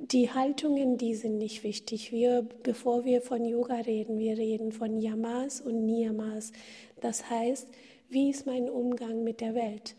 die 0.00 0.32
Haltungen, 0.32 0.96
die 0.96 1.14
sind 1.14 1.36
nicht 1.38 1.62
wichtig. 1.62 2.10
Wir, 2.10 2.46
bevor 2.62 3.04
wir 3.04 3.20
von 3.20 3.44
Yoga 3.44 3.76
reden, 3.76 4.18
wir 4.18 4.38
reden 4.38 4.72
von 4.72 4.98
Yamas 4.98 5.60
und 5.60 5.84
Niyamas. 5.84 6.52
Das 7.00 7.28
heißt, 7.28 7.68
wie 8.08 8.30
ist 8.30 8.46
mein 8.46 8.70
Umgang 8.70 9.22
mit 9.22 9.40
der 9.40 9.54
Welt? 9.54 9.94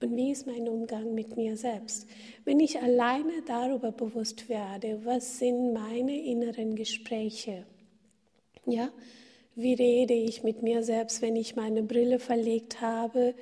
Und 0.00 0.14
wie 0.16 0.30
ist 0.30 0.46
mein 0.46 0.68
Umgang 0.68 1.14
mit 1.14 1.36
mir 1.36 1.56
selbst? 1.56 2.06
Wenn 2.44 2.60
ich 2.60 2.80
alleine 2.80 3.42
darüber 3.46 3.90
bewusst 3.90 4.48
werde, 4.48 5.00
was 5.04 5.38
sind 5.38 5.72
meine 5.72 6.24
inneren 6.24 6.76
Gespräche? 6.76 7.64
Ja, 8.66 8.90
wie 9.56 9.74
rede 9.74 10.14
ich 10.14 10.44
mit 10.44 10.62
mir 10.62 10.84
selbst, 10.84 11.20
wenn 11.22 11.34
ich 11.34 11.56
meine 11.56 11.82
Brille 11.82 12.18
verlegt 12.18 12.80
habe? 12.80 13.34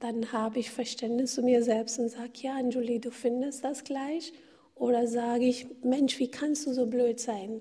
Dann 0.00 0.32
habe 0.32 0.58
ich 0.58 0.70
Verständnis 0.70 1.34
zu 1.34 1.42
mir 1.42 1.62
selbst 1.62 1.98
und 2.00 2.08
sage, 2.10 2.32
ja, 2.42 2.56
Anjuli, 2.56 2.98
du 2.98 3.10
findest 3.10 3.64
das 3.64 3.84
gleich? 3.84 4.32
Oder 4.82 5.06
sage 5.06 5.44
ich, 5.44 5.66
Mensch, 5.84 6.18
wie 6.18 6.28
kannst 6.28 6.66
du 6.66 6.72
so 6.72 6.86
blöd 6.86 7.20
sein? 7.20 7.60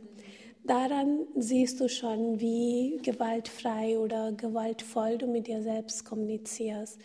Daran 0.63 1.27
siehst 1.36 1.79
du 1.79 1.88
schon, 1.88 2.39
wie 2.39 2.99
gewaltfrei 3.03 3.99
oder 3.99 4.31
gewaltvoll 4.31 5.19
du 5.19 5.27
mit 5.27 5.45
dir 5.45 5.62
selbst 5.62 6.03
kommunizierst 6.03 6.99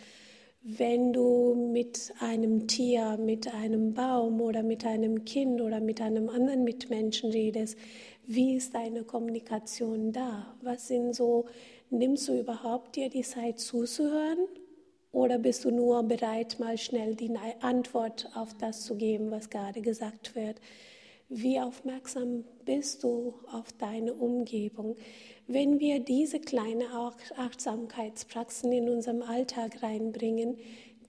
wenn 0.69 1.13
du 1.13 1.55
mit 1.55 2.13
einem 2.19 2.67
Tier, 2.67 3.17
mit 3.19 3.55
einem 3.55 3.95
Baum 3.95 4.41
oder 4.41 4.65
mit 4.65 4.85
einem 4.85 5.25
Kind 5.25 5.61
oder 5.61 5.79
mit 5.79 6.01
einem 6.01 6.29
anderen 6.29 6.65
Mitmenschen 6.65 7.31
redest, 7.31 7.79
wie 8.27 8.57
ist 8.57 8.75
deine 8.75 9.05
Kommunikation 9.05 10.11
da? 10.11 10.57
Was 10.63 10.89
sind 10.89 11.15
so, 11.15 11.47
nimmst 11.91 12.27
du 12.27 12.41
überhaupt 12.41 12.97
dir 12.97 13.09
die 13.09 13.23
Zeit 13.23 13.61
zuzuhören 13.61 14.39
oder 15.17 15.39
bist 15.39 15.65
du 15.65 15.71
nur 15.71 16.03
bereit, 16.03 16.59
mal 16.61 16.77
schnell 16.77 17.15
die 17.15 17.33
Antwort 17.63 18.29
auf 18.35 18.53
das 18.53 18.83
zu 18.83 18.97
geben, 18.97 19.31
was 19.31 19.49
gerade 19.49 19.81
gesagt 19.81 20.37
wird? 20.37 20.61
Wie 21.31 21.59
aufmerksam 21.59 22.45
bist 22.67 23.03
du 23.03 23.33
auf 23.51 23.73
deine 23.79 24.13
Umgebung? 24.13 24.95
Wenn 25.47 25.81
wir 25.81 26.01
diese 26.01 26.39
kleinen 26.39 26.87
Achtsamkeitspraxen 27.35 28.71
in 28.73 28.91
unserem 28.91 29.23
Alltag 29.23 29.83
reinbringen, 29.83 30.59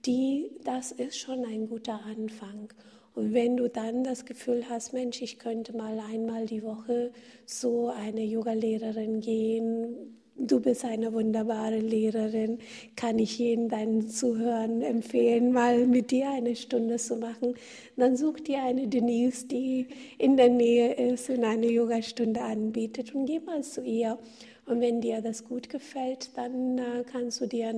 die, 0.06 0.52
das 0.64 0.90
ist 0.90 1.18
schon 1.18 1.44
ein 1.44 1.68
guter 1.68 2.00
Anfang. 2.06 2.72
Und 3.14 3.34
wenn 3.34 3.58
du 3.58 3.68
dann 3.68 4.04
das 4.04 4.24
Gefühl 4.24 4.64
hast, 4.70 4.94
Mensch, 4.94 5.20
ich 5.20 5.38
könnte 5.38 5.76
mal 5.76 6.00
einmal 6.00 6.46
die 6.46 6.62
Woche 6.62 7.12
so 7.44 7.88
eine 7.88 8.22
Yogalehrerin 8.24 9.20
gehen, 9.20 10.18
Du 10.40 10.60
bist 10.60 10.84
eine 10.84 11.12
wunderbare 11.12 11.80
Lehrerin. 11.80 12.58
Kann 12.94 13.18
ich 13.18 13.40
jeden 13.40 13.68
deinen 13.68 14.08
Zuhörern 14.08 14.82
empfehlen, 14.82 15.50
mal 15.50 15.84
mit 15.84 16.12
dir 16.12 16.30
eine 16.30 16.54
Stunde 16.54 16.96
zu 16.98 17.16
machen. 17.16 17.54
Dann 17.96 18.16
such 18.16 18.38
dir 18.38 18.62
eine 18.62 18.86
Denise, 18.86 19.48
die 19.48 19.88
in 20.16 20.36
der 20.36 20.48
Nähe 20.48 20.92
ist 20.92 21.28
und 21.28 21.42
eine 21.42 21.66
Yogastunde 21.66 22.40
anbietet 22.40 23.16
und 23.16 23.26
geh 23.26 23.40
mal 23.40 23.64
zu 23.64 23.82
ihr. 23.82 24.16
Und 24.64 24.80
wenn 24.80 25.00
dir 25.00 25.22
das 25.22 25.44
gut 25.44 25.68
gefällt, 25.70 26.30
dann 26.36 26.78
äh, 26.78 27.04
kannst 27.10 27.40
du 27.40 27.46
dir 27.46 27.72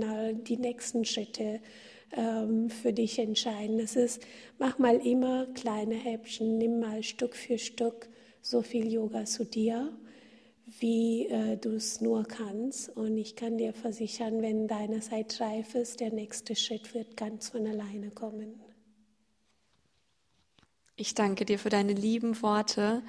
die 0.47 0.59
nächsten 0.59 1.07
Schritte 1.07 1.61
ähm, 2.15 2.69
für 2.69 2.93
dich 2.93 3.19
entscheiden. 3.19 3.79
Das 3.79 3.97
ist, 3.97 4.21
mach 4.59 4.79
mal 4.79 4.97
immer 4.97 5.47
kleine 5.55 5.95
Häppchen, 5.95 6.59
nimm 6.59 6.81
mal 6.81 7.03
Stück 7.03 7.37
für 7.37 7.57
Stück 7.57 8.11
so 8.43 8.61
viel 8.61 8.93
Yoga 8.93 9.25
zu 9.25 9.47
dir 9.47 9.91
wie 10.79 11.27
äh, 11.27 11.57
du 11.57 11.71
es 11.71 12.01
nur 12.01 12.25
kannst. 12.25 12.89
Und 12.97 13.17
ich 13.17 13.37
kann 13.37 13.59
dir 13.59 13.73
versichern, 13.73 14.43
wenn 14.43 14.69
deine 14.69 15.01
Zeit 15.01 15.41
reif 15.41 15.75
ist, 15.75 16.01
der 16.01 16.13
nächste 16.13 16.55
Schritt 16.57 16.95
wird 16.95 17.17
ganz 17.17 17.49
von 17.49 17.67
alleine 17.67 18.11
kommen. 18.11 18.61
Ich 20.97 21.15
danke 21.15 21.45
dir 21.45 21.59
für 21.59 21.71
deine 21.71 21.95
lieben 21.95 22.43
Worte. 22.43 23.03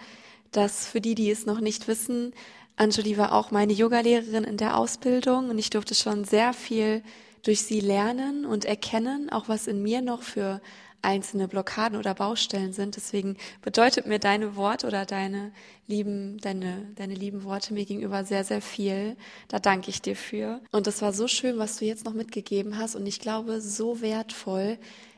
dass 0.51 0.85
für 0.85 1.01
die, 1.01 1.15
die 1.15 1.31
es 1.31 1.45
noch 1.45 1.61
nicht 1.61 1.87
wissen, 1.87 2.33
Anjali 2.75 3.17
war 3.17 3.33
auch 3.33 3.51
meine 3.51 3.73
Yogalehrerin 3.73 4.43
in 4.43 4.57
der 4.57 4.77
Ausbildung 4.77 5.49
und 5.49 5.57
ich 5.57 5.69
durfte 5.69 5.95
schon 5.95 6.25
sehr 6.25 6.53
viel 6.53 7.03
durch 7.43 7.61
sie 7.61 7.79
lernen 7.79 8.45
und 8.45 8.65
erkennen, 8.65 9.29
auch 9.29 9.49
was 9.49 9.67
in 9.67 9.81
mir 9.81 10.01
noch 10.01 10.21
für 10.23 10.61
einzelne 11.01 11.47
Blockaden 11.47 11.97
oder 11.97 12.13
Baustellen 12.13 12.73
sind. 12.73 12.95
Deswegen 12.95 13.37
bedeutet 13.61 14.07
mir 14.07 14.19
deine 14.19 14.55
Worte 14.55 14.87
oder 14.87 15.05
deine 15.05 15.51
lieben, 15.87 16.37
deine, 16.39 16.87
deine 16.95 17.15
lieben 17.15 17.43
Worte 17.43 17.73
mir 17.73 17.85
gegenüber 17.85 18.23
sehr, 18.23 18.43
sehr 18.43 18.61
viel. 18.61 19.15
Da 19.47 19.59
danke 19.59 19.89
ich 19.89 20.01
dir 20.01 20.15
für. 20.15 20.61
Und 20.71 20.87
es 20.87 21.01
war 21.01 21.13
so 21.13 21.27
schön, 21.27 21.57
was 21.57 21.77
du 21.77 21.85
jetzt 21.85 22.05
noch 22.05 22.13
mitgegeben 22.13 22.77
hast 22.77 22.95
und 22.95 23.05
ich 23.05 23.19
glaube, 23.19 23.61
so 23.61 24.01
wertvoll, 24.01 24.77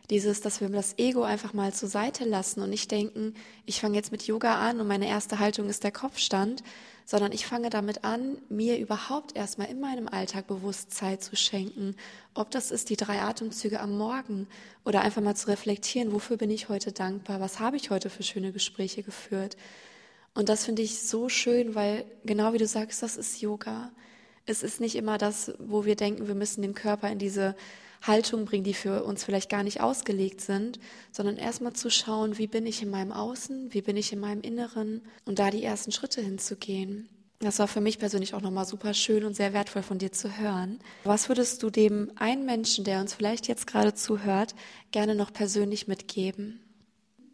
dieses, 0.10 0.42
dass 0.42 0.62
wir 0.62 0.70
das 0.70 0.98
Ego 0.98 1.24
einfach 1.24 1.54
mal 1.54 1.74
zur 1.74 1.90
Seite 1.90 2.26
lassen 2.26 2.62
und 2.62 2.70
nicht 2.70 2.92
denken, 2.92 3.34
ich 3.66 3.80
fange 3.80 3.96
jetzt 3.96 4.12
mit 4.12 4.24
Yoga 4.24 4.56
an 4.56 4.80
und 4.80 4.88
meine 4.88 5.08
erste 5.08 5.40
Haltung 5.40 5.70
ist 5.70 5.84
der 5.84 5.92
Kopfstand, 5.92 6.64
sondern 7.06 7.32
ich 7.32 7.46
fange 7.46 7.70
damit 7.70 8.04
an, 8.04 8.38
mir 8.50 8.78
überhaupt 8.78 9.36
erstmal 9.36 9.70
in 9.70 9.80
meinem 9.80 10.08
Alltag 10.08 10.48
bewusst 10.48 10.92
Zeit 10.92 11.24
zu 11.24 11.36
schenken. 11.36 11.96
Ob 12.34 12.52
das 12.52 12.72
ist 12.72 12.90
die 12.90 12.96
drei 12.96 13.22
Atemzüge 13.22 13.80
am 13.80 13.98
Morgen 13.98 14.48
oder 14.86 15.02
einfach 15.02 15.22
mal 15.22 15.36
zu 15.36 15.48
reflektieren, 15.48 16.12
wofür 16.12 16.38
bin 16.38 16.50
ich 16.50 16.70
heute 16.70 16.92
dankbar, 16.92 17.40
was 17.40 17.60
habe 17.60 17.78
ich 17.78 17.90
heute 17.90 18.10
für 18.10 18.24
schöne 18.24 18.52
Gespräche 18.52 19.04
geführt. 19.04 19.58
Und 20.34 20.50
das 20.50 20.66
finde 20.66 20.82
ich 20.82 21.02
so 21.02 21.30
schön, 21.30 21.76
weil 21.76 22.06
genau 22.26 22.54
wie 22.54 22.58
du 22.58 22.68
sagst, 22.68 23.04
das 23.04 23.18
ist 23.18 23.42
Yoga. 23.42 23.92
Es 24.46 24.64
ist 24.64 24.82
nicht 24.82 24.96
immer 24.96 25.18
das, 25.18 25.54
wo 25.60 25.86
wir 25.86 25.96
denken, 25.96 26.28
wir 26.28 26.36
müssen 26.36 26.62
den 26.62 26.74
Körper 26.74 27.10
in 27.10 27.20
diese 27.20 27.56
Haltung 28.04 28.46
bringen, 28.46 28.64
die 28.64 28.74
für 28.74 29.04
uns 29.04 29.24
vielleicht 29.24 29.50
gar 29.50 29.64
nicht 29.64 29.82
ausgelegt 29.82 30.42
sind, 30.42 30.80
sondern 31.12 31.38
erstmal 31.38 31.74
zu 31.74 31.90
schauen, 31.90 32.38
wie 32.38 32.48
bin 32.48 32.66
ich 32.66 32.82
in 32.82 32.90
meinem 32.90 33.12
Außen, 33.12 33.74
wie 33.74 33.82
bin 33.82 33.98
ich 33.98 34.12
in 34.14 34.20
meinem 34.20 34.42
Inneren 34.42 35.02
und 35.26 35.40
da 35.40 35.50
die 35.50 35.64
ersten 35.64 35.92
Schritte 35.92 36.22
hinzugehen. 36.22 37.10
Das 37.40 37.60
war 37.60 37.68
für 37.68 37.82
mich 37.82 38.00
persönlich 38.00 38.34
auch 38.34 38.42
nochmal 38.42 38.66
super 38.66 38.94
schön 38.94 39.26
und 39.26 39.36
sehr 39.36 39.54
wertvoll 39.54 39.84
von 39.84 39.98
dir 39.98 40.12
zu 40.12 40.38
hören. 40.38 40.80
Was 41.04 41.28
würdest 41.28 41.62
du 41.62 41.70
dem 41.70 42.12
einen 42.16 42.46
Menschen, 42.46 42.86
der 42.86 43.02
uns 43.02 43.14
vielleicht 43.14 43.48
jetzt 43.48 43.68
gerade 43.68 43.94
zuhört, 43.94 44.56
gerne 44.92 45.16
noch 45.16 45.34
persönlich 45.34 45.88
mitgeben? 45.88 46.62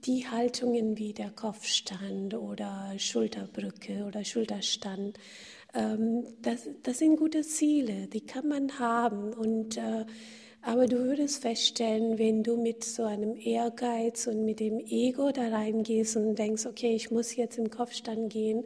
Die 0.05 0.27
Haltungen 0.27 0.97
wie 0.97 1.13
der 1.13 1.29
Kopfstand 1.29 2.33
oder 2.33 2.93
Schulterbrücke 2.97 4.05
oder 4.05 4.23
Schulterstand, 4.23 5.19
ähm, 5.73 6.25
das, 6.41 6.69
das 6.83 6.99
sind 6.99 7.17
gute 7.17 7.41
Ziele, 7.41 8.07
die 8.07 8.21
kann 8.21 8.47
man 8.47 8.79
haben 8.79 9.33
und 9.33 9.77
äh, 9.77 10.05
Aber 10.61 10.87
du 10.87 10.97
würdest 10.97 11.41
feststellen, 11.41 12.19
wenn 12.19 12.43
du 12.43 12.57
mit 12.57 12.83
so 12.83 13.03
einem 13.03 13.35
Ehrgeiz 13.35 14.27
und 14.27 14.43
mit 14.43 14.59
dem 14.59 14.79
Ego 14.79 15.31
da 15.31 15.47
reingehst 15.49 16.17
und 16.17 16.35
denkst, 16.35 16.65
okay, 16.65 16.95
ich 16.95 17.11
muss 17.11 17.35
jetzt 17.35 17.57
im 17.57 17.69
Kopfstand 17.69 18.31
gehen, 18.31 18.65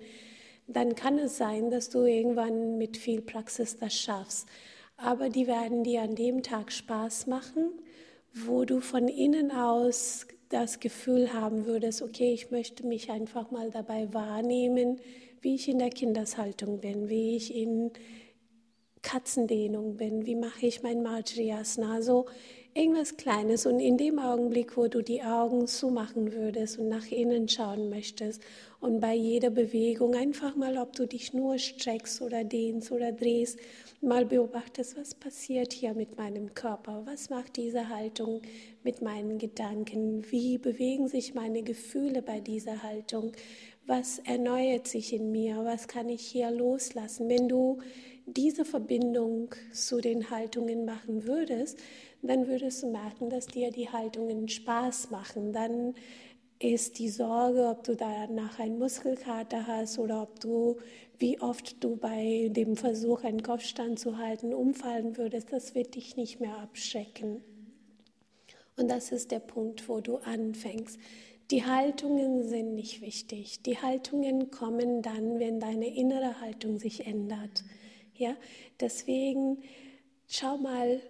dann 0.68 0.96
kann 0.96 1.20
es 1.20 1.38
sein, 1.38 1.70
dass 1.70 1.90
du 1.90 2.06
irgendwann 2.06 2.78
mit 2.78 2.98
viel 2.98 3.22
Praxis 3.22 3.78
das 3.78 3.94
schaffst. 3.94 4.48
Aber 4.98 5.30
die 5.30 5.48
werden 5.48 5.84
dir 5.84 6.02
an 6.02 6.16
dem 6.16 6.42
Tag 6.42 6.72
Spaß 6.72 7.28
machen, 7.28 7.72
wo 8.34 8.66
du 8.66 8.80
von 8.80 9.08
innen 9.08 9.52
aus 9.52 10.26
das 10.50 10.80
Gefühl 10.80 11.34
haben 11.34 11.66
würdest, 11.66 12.02
okay, 12.02 12.32
ich 12.34 12.52
möchte 12.52 12.86
mich 12.86 13.10
einfach 13.12 13.52
mal 13.52 13.72
dabei 13.72 14.14
wahrnehmen, 14.14 15.00
wie 15.42 15.56
ich 15.56 15.68
in 15.68 15.80
der 15.80 15.90
Kindeshaltung 15.90 16.80
bin, 16.80 17.10
wie 17.10 17.36
ich 17.36 17.54
in 17.54 17.92
Katzendehnung 19.04 19.98
bin, 19.98 20.26
wie 20.26 20.36
mache 20.36 20.66
ich 20.66 20.82
mein 20.82 21.04
Marjriasana, 21.04 22.02
so 22.02 22.26
irgendwas 22.74 23.18
Kleines. 23.18 23.66
Und 23.66 23.80
in 23.80 23.98
dem 23.98 24.18
Augenblick, 24.18 24.76
wo 24.78 24.88
du 24.88 25.02
die 25.02 25.22
Augen 25.22 25.68
zumachen 25.68 26.34
würdest 26.34 26.80
und 26.80 26.90
nach 26.90 27.06
innen 27.12 27.48
schauen 27.48 27.90
möchtest 27.90 28.42
und 28.80 29.00
bei 29.00 29.14
jeder 29.14 29.50
Bewegung 29.50 30.16
einfach 30.16 30.56
mal, 30.56 30.78
ob 30.78 30.94
du 30.94 31.06
dich 31.06 31.34
nur 31.34 31.58
streckst 31.60 32.22
oder 32.22 32.44
dehnst 32.44 32.92
oder 32.92 33.12
drehst, 33.12 33.60
mal 34.02 34.26
beobachtest, 34.26 34.98
was 34.98 35.14
passiert 35.14 35.72
hier 35.74 35.94
mit 35.94 36.18
meinem 36.18 36.54
Körper, 36.54 37.04
was 37.06 37.30
macht 37.30 37.58
diese 37.58 37.90
Haltung 37.90 38.42
mit 38.84 39.02
meinen 39.02 39.38
Gedanken, 39.38 40.26
wie 40.32 40.58
bewegen 40.58 41.08
sich 41.08 41.34
meine 41.34 41.62
Gefühle 41.62 42.22
bei 42.22 42.40
dieser 42.40 42.84
Haltung, 42.84 43.32
was 43.86 44.20
erneuert 44.20 44.88
sich 44.88 45.14
in 45.14 45.32
mir, 45.32 45.64
was 45.64 45.88
kann 45.88 46.10
ich 46.10 46.22
hier 46.22 46.52
loslassen. 46.52 47.30
Wenn 47.30 47.50
du 47.50 47.80
diese 48.26 48.66
Verbindung 48.66 49.54
zu 49.74 50.00
den 50.00 50.30
Haltungen 50.30 50.86
machen 50.86 51.26
würdest, 51.26 51.80
dann 52.22 52.48
würdest 52.48 52.84
du 52.84 52.92
merken, 52.92 53.30
dass 53.30 53.48
dir 53.48 53.72
die 53.72 53.90
Haltungen 53.90 54.48
Spaß 54.48 55.12
machen. 55.12 55.52
Dann 55.52 55.94
ist 56.60 57.00
die 57.00 57.10
Sorge, 57.10 57.68
ob 57.68 57.84
du 57.84 57.96
danach 57.96 58.60
einen 58.60 58.80
Muskelkater 58.80 59.68
hast 59.68 60.00
oder 60.00 60.22
ob 60.22 60.40
du, 60.40 60.78
wie 61.20 61.42
oft 61.42 61.84
du 61.84 61.98
bei 61.98 62.50
dem 62.52 62.78
Versuch, 62.78 63.24
einen 63.24 63.44
Kopfstand 63.44 64.00
zu 64.00 64.18
halten, 64.18 64.54
umfallen 64.54 65.18
würdest, 65.18 65.52
das 65.52 65.76
wird 65.76 65.96
dich 65.96 66.16
nicht 66.16 66.40
mehr 66.40 66.58
abschrecken. 66.60 67.44
Und 68.78 68.90
das 68.90 69.12
ist 69.12 69.32
der 69.32 69.40
Punkt, 69.40 69.88
wo 69.90 70.00
du 70.00 70.18
anfängst. 70.18 70.98
Die 71.52 71.66
Haltungen 71.66 72.48
sind 72.48 72.74
nicht 72.74 73.02
wichtig. 73.02 73.62
Die 73.64 73.78
Haltungen 73.78 74.50
kommen 74.50 75.02
dann, 75.02 75.40
wenn 75.40 75.60
deine 75.60 75.94
innere 75.94 76.40
Haltung 76.40 76.80
sich 76.80 77.06
ändert. 77.06 77.64
Ja, 78.16 78.36
deswegen 78.80 79.64
schau 80.28 80.58
mal, 80.58 81.02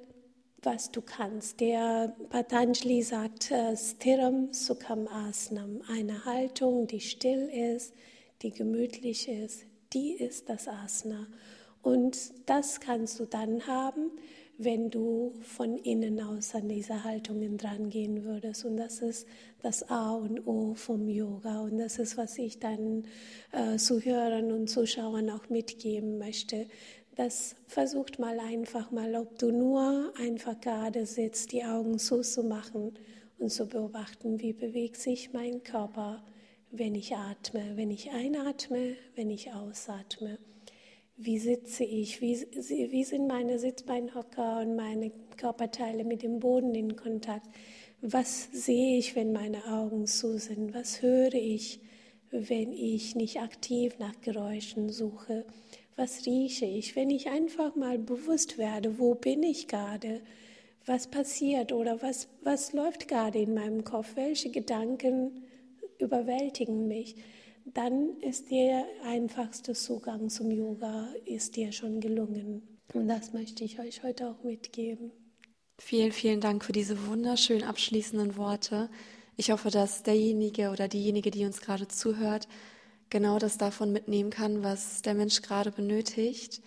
was 0.61 0.91
du 0.91 1.01
kannst. 1.01 1.59
Der 1.59 2.15
Patanjali 2.29 3.01
sagt 3.01 3.51
äh, 3.51 3.75
Stiram 3.75 4.53
Sukham 4.53 5.07
Asnam, 5.07 5.81
eine 5.89 6.23
Haltung, 6.23 6.87
die 6.87 7.01
still 7.01 7.49
ist, 7.49 7.93
die 8.41 8.51
gemütlich 8.51 9.27
ist, 9.27 9.65
die 9.91 10.13
ist 10.13 10.49
das 10.49 10.67
Asana. 10.67 11.27
Und 11.81 12.17
das 12.45 12.79
kannst 12.79 13.19
du 13.19 13.25
dann 13.25 13.67
haben, 13.67 14.11
wenn 14.63 14.89
du 14.89 15.33
von 15.41 15.77
innen 15.77 16.21
aus 16.21 16.55
an 16.55 16.69
diese 16.69 17.03
Haltungen 17.03 17.57
dran 17.57 17.89
gehen 17.89 18.23
würdest. 18.23 18.65
Und 18.65 18.77
das 18.77 19.01
ist 19.01 19.27
das 19.61 19.89
A 19.89 20.13
und 20.15 20.45
O 20.47 20.73
vom 20.75 21.07
Yoga. 21.07 21.61
Und 21.61 21.77
das 21.77 21.99
ist, 21.99 22.17
was 22.17 22.37
ich 22.37 22.59
dann 22.59 23.03
äh, 23.51 23.77
Zuhörern 23.77 24.51
und 24.51 24.67
Zuschauern 24.69 25.29
auch 25.29 25.49
mitgeben 25.49 26.17
möchte. 26.17 26.67
Das 27.15 27.55
versucht 27.67 28.17
mal 28.17 28.39
einfach 28.39 28.91
mal, 28.91 29.15
ob 29.15 29.37
du 29.37 29.51
nur 29.51 30.13
einfach 30.17 30.59
gerade 30.59 31.05
sitzt, 31.05 31.51
die 31.51 31.63
Augen 31.63 31.99
zuzumachen 31.99 32.93
und 33.37 33.49
zu 33.49 33.67
beobachten, 33.67 34.39
wie 34.39 34.53
bewegt 34.53 34.97
sich 34.97 35.31
mein 35.31 35.63
Körper, 35.63 36.23
wenn 36.71 36.95
ich 36.95 37.15
atme, 37.15 37.75
wenn 37.75 37.91
ich 37.91 38.11
einatme, 38.11 38.95
wenn 39.15 39.29
ich 39.29 39.53
ausatme. 39.53 40.39
Wie 41.15 41.37
sitze 41.37 41.83
ich? 41.83 42.21
Wie, 42.21 42.35
wie 42.91 43.03
sind 43.03 43.27
meine 43.27 43.59
Sitzbeinhocker 43.59 44.61
und 44.61 44.75
meine 44.75 45.11
Körperteile 45.37 46.03
mit 46.03 46.23
dem 46.23 46.39
Boden 46.39 46.73
in 46.73 46.95
Kontakt? 46.95 47.47
Was 48.01 48.49
sehe 48.51 48.97
ich, 48.97 49.15
wenn 49.15 49.31
meine 49.31 49.65
Augen 49.65 50.07
zu 50.07 50.39
sind? 50.39 50.73
Was 50.73 51.01
höre 51.03 51.35
ich, 51.35 51.79
wenn 52.31 52.73
ich 52.73 53.15
nicht 53.15 53.39
aktiv 53.39 53.99
nach 53.99 54.19
Geräuschen 54.21 54.89
suche? 54.89 55.45
Was 55.95 56.25
rieche 56.25 56.65
ich? 56.65 56.95
Wenn 56.95 57.11
ich 57.11 57.29
einfach 57.29 57.75
mal 57.75 57.99
bewusst 57.99 58.57
werde, 58.57 58.97
wo 58.97 59.13
bin 59.13 59.43
ich 59.43 59.67
gerade? 59.67 60.21
Was 60.87 61.07
passiert 61.07 61.71
oder 61.71 62.01
was, 62.01 62.27
was 62.41 62.73
läuft 62.73 63.07
gerade 63.07 63.39
in 63.39 63.53
meinem 63.53 63.83
Kopf? 63.83 64.15
Welche 64.15 64.49
Gedanken 64.49 65.43
überwältigen 65.99 66.87
mich? 66.87 67.15
Dann 67.73 68.17
ist 68.21 68.51
der 68.51 68.85
einfachste 69.03 69.73
Zugang 69.73 70.29
zum 70.29 70.51
Yoga 70.51 71.07
ist 71.25 71.55
dir 71.55 71.71
schon 71.71 71.99
gelungen. 71.99 72.79
Und 72.93 73.07
das 73.07 73.33
möchte 73.33 73.63
ich 73.63 73.79
euch 73.79 74.03
heute 74.03 74.29
auch 74.29 74.43
mitgeben. 74.43 75.11
Vielen, 75.81 76.11
vielen 76.11 76.39
Dank 76.39 76.63
für 76.63 76.71
diese 76.71 77.07
wunderschön 77.07 77.63
abschließenden 77.63 78.37
Worte. 78.37 78.89
Ich 79.37 79.51
hoffe, 79.51 79.71
dass 79.71 80.03
derjenige 80.03 80.69
oder 80.69 80.87
diejenige, 80.87 81.31
die 81.31 81.45
uns 81.45 81.61
gerade 81.61 81.87
zuhört, 81.87 82.47
genau 83.09 83.39
das 83.39 83.57
davon 83.57 83.91
mitnehmen 83.91 84.29
kann, 84.29 84.63
was 84.63 85.01
der 85.01 85.15
Mensch 85.15 85.41
gerade 85.41 85.71
benötigt. 85.71 86.61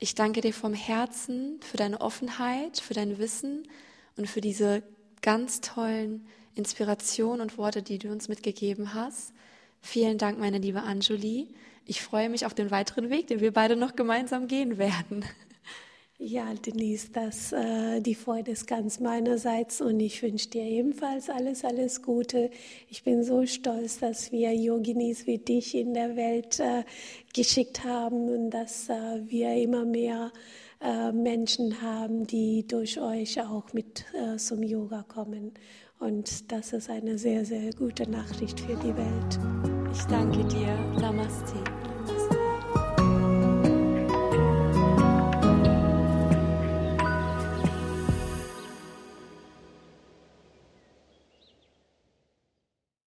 Ich 0.00 0.14
danke 0.14 0.40
dir 0.40 0.52
vom 0.52 0.74
Herzen 0.74 1.60
für 1.60 1.76
deine 1.76 2.00
Offenheit, 2.00 2.78
für 2.80 2.94
dein 2.94 3.18
Wissen 3.18 3.68
und 4.16 4.28
für 4.28 4.40
diese 4.40 4.82
ganz 5.22 5.60
tollen 5.60 6.26
Inspirationen 6.54 7.40
und 7.40 7.58
Worte, 7.58 7.82
die 7.82 7.98
du 7.98 8.10
uns 8.10 8.28
mitgegeben 8.28 8.94
hast. 8.94 9.32
Vielen 9.80 10.18
Dank, 10.18 10.38
meine 10.38 10.58
liebe 10.58 10.82
Anjuli. 10.82 11.48
Ich 11.86 12.02
freue 12.02 12.28
mich 12.28 12.44
auf 12.44 12.54
den 12.54 12.70
weiteren 12.70 13.10
Weg, 13.10 13.28
den 13.28 13.40
wir 13.40 13.52
beide 13.52 13.76
noch 13.76 13.96
gemeinsam 13.96 14.46
gehen 14.46 14.78
werden. 14.78 15.24
Ja, 16.20 16.52
Denise, 16.52 17.10
das, 17.12 17.52
äh, 17.52 18.00
die 18.00 18.16
Freude 18.16 18.50
ist 18.50 18.66
ganz 18.66 18.98
meinerseits 18.98 19.80
und 19.80 20.00
ich 20.00 20.20
wünsche 20.20 20.48
dir 20.48 20.64
ebenfalls 20.64 21.30
alles, 21.30 21.64
alles 21.64 22.02
Gute. 22.02 22.50
Ich 22.88 23.04
bin 23.04 23.22
so 23.22 23.46
stolz, 23.46 24.00
dass 24.00 24.32
wir 24.32 24.52
Yoginis 24.52 25.28
wie 25.28 25.38
dich 25.38 25.76
in 25.76 25.94
der 25.94 26.16
Welt 26.16 26.58
äh, 26.58 26.82
geschickt 27.32 27.84
haben 27.84 28.28
und 28.28 28.50
dass 28.50 28.88
äh, 28.88 29.22
wir 29.28 29.54
immer 29.54 29.84
mehr 29.84 30.32
äh, 30.80 31.12
Menschen 31.12 31.82
haben, 31.82 32.26
die 32.26 32.66
durch 32.66 33.00
euch 33.00 33.40
auch 33.40 33.72
mit 33.72 34.04
äh, 34.12 34.38
zum 34.38 34.64
Yoga 34.64 35.04
kommen. 35.04 35.52
Und 35.98 36.52
das 36.52 36.72
ist 36.72 36.88
eine 36.90 37.18
sehr, 37.18 37.44
sehr 37.44 37.72
gute 37.72 38.08
Nachricht 38.08 38.60
für 38.60 38.76
die 38.76 38.96
Welt. 38.96 39.38
Ich 39.92 40.02
danke 40.04 40.44
dir. 40.44 40.76
Namaste. 41.00 41.54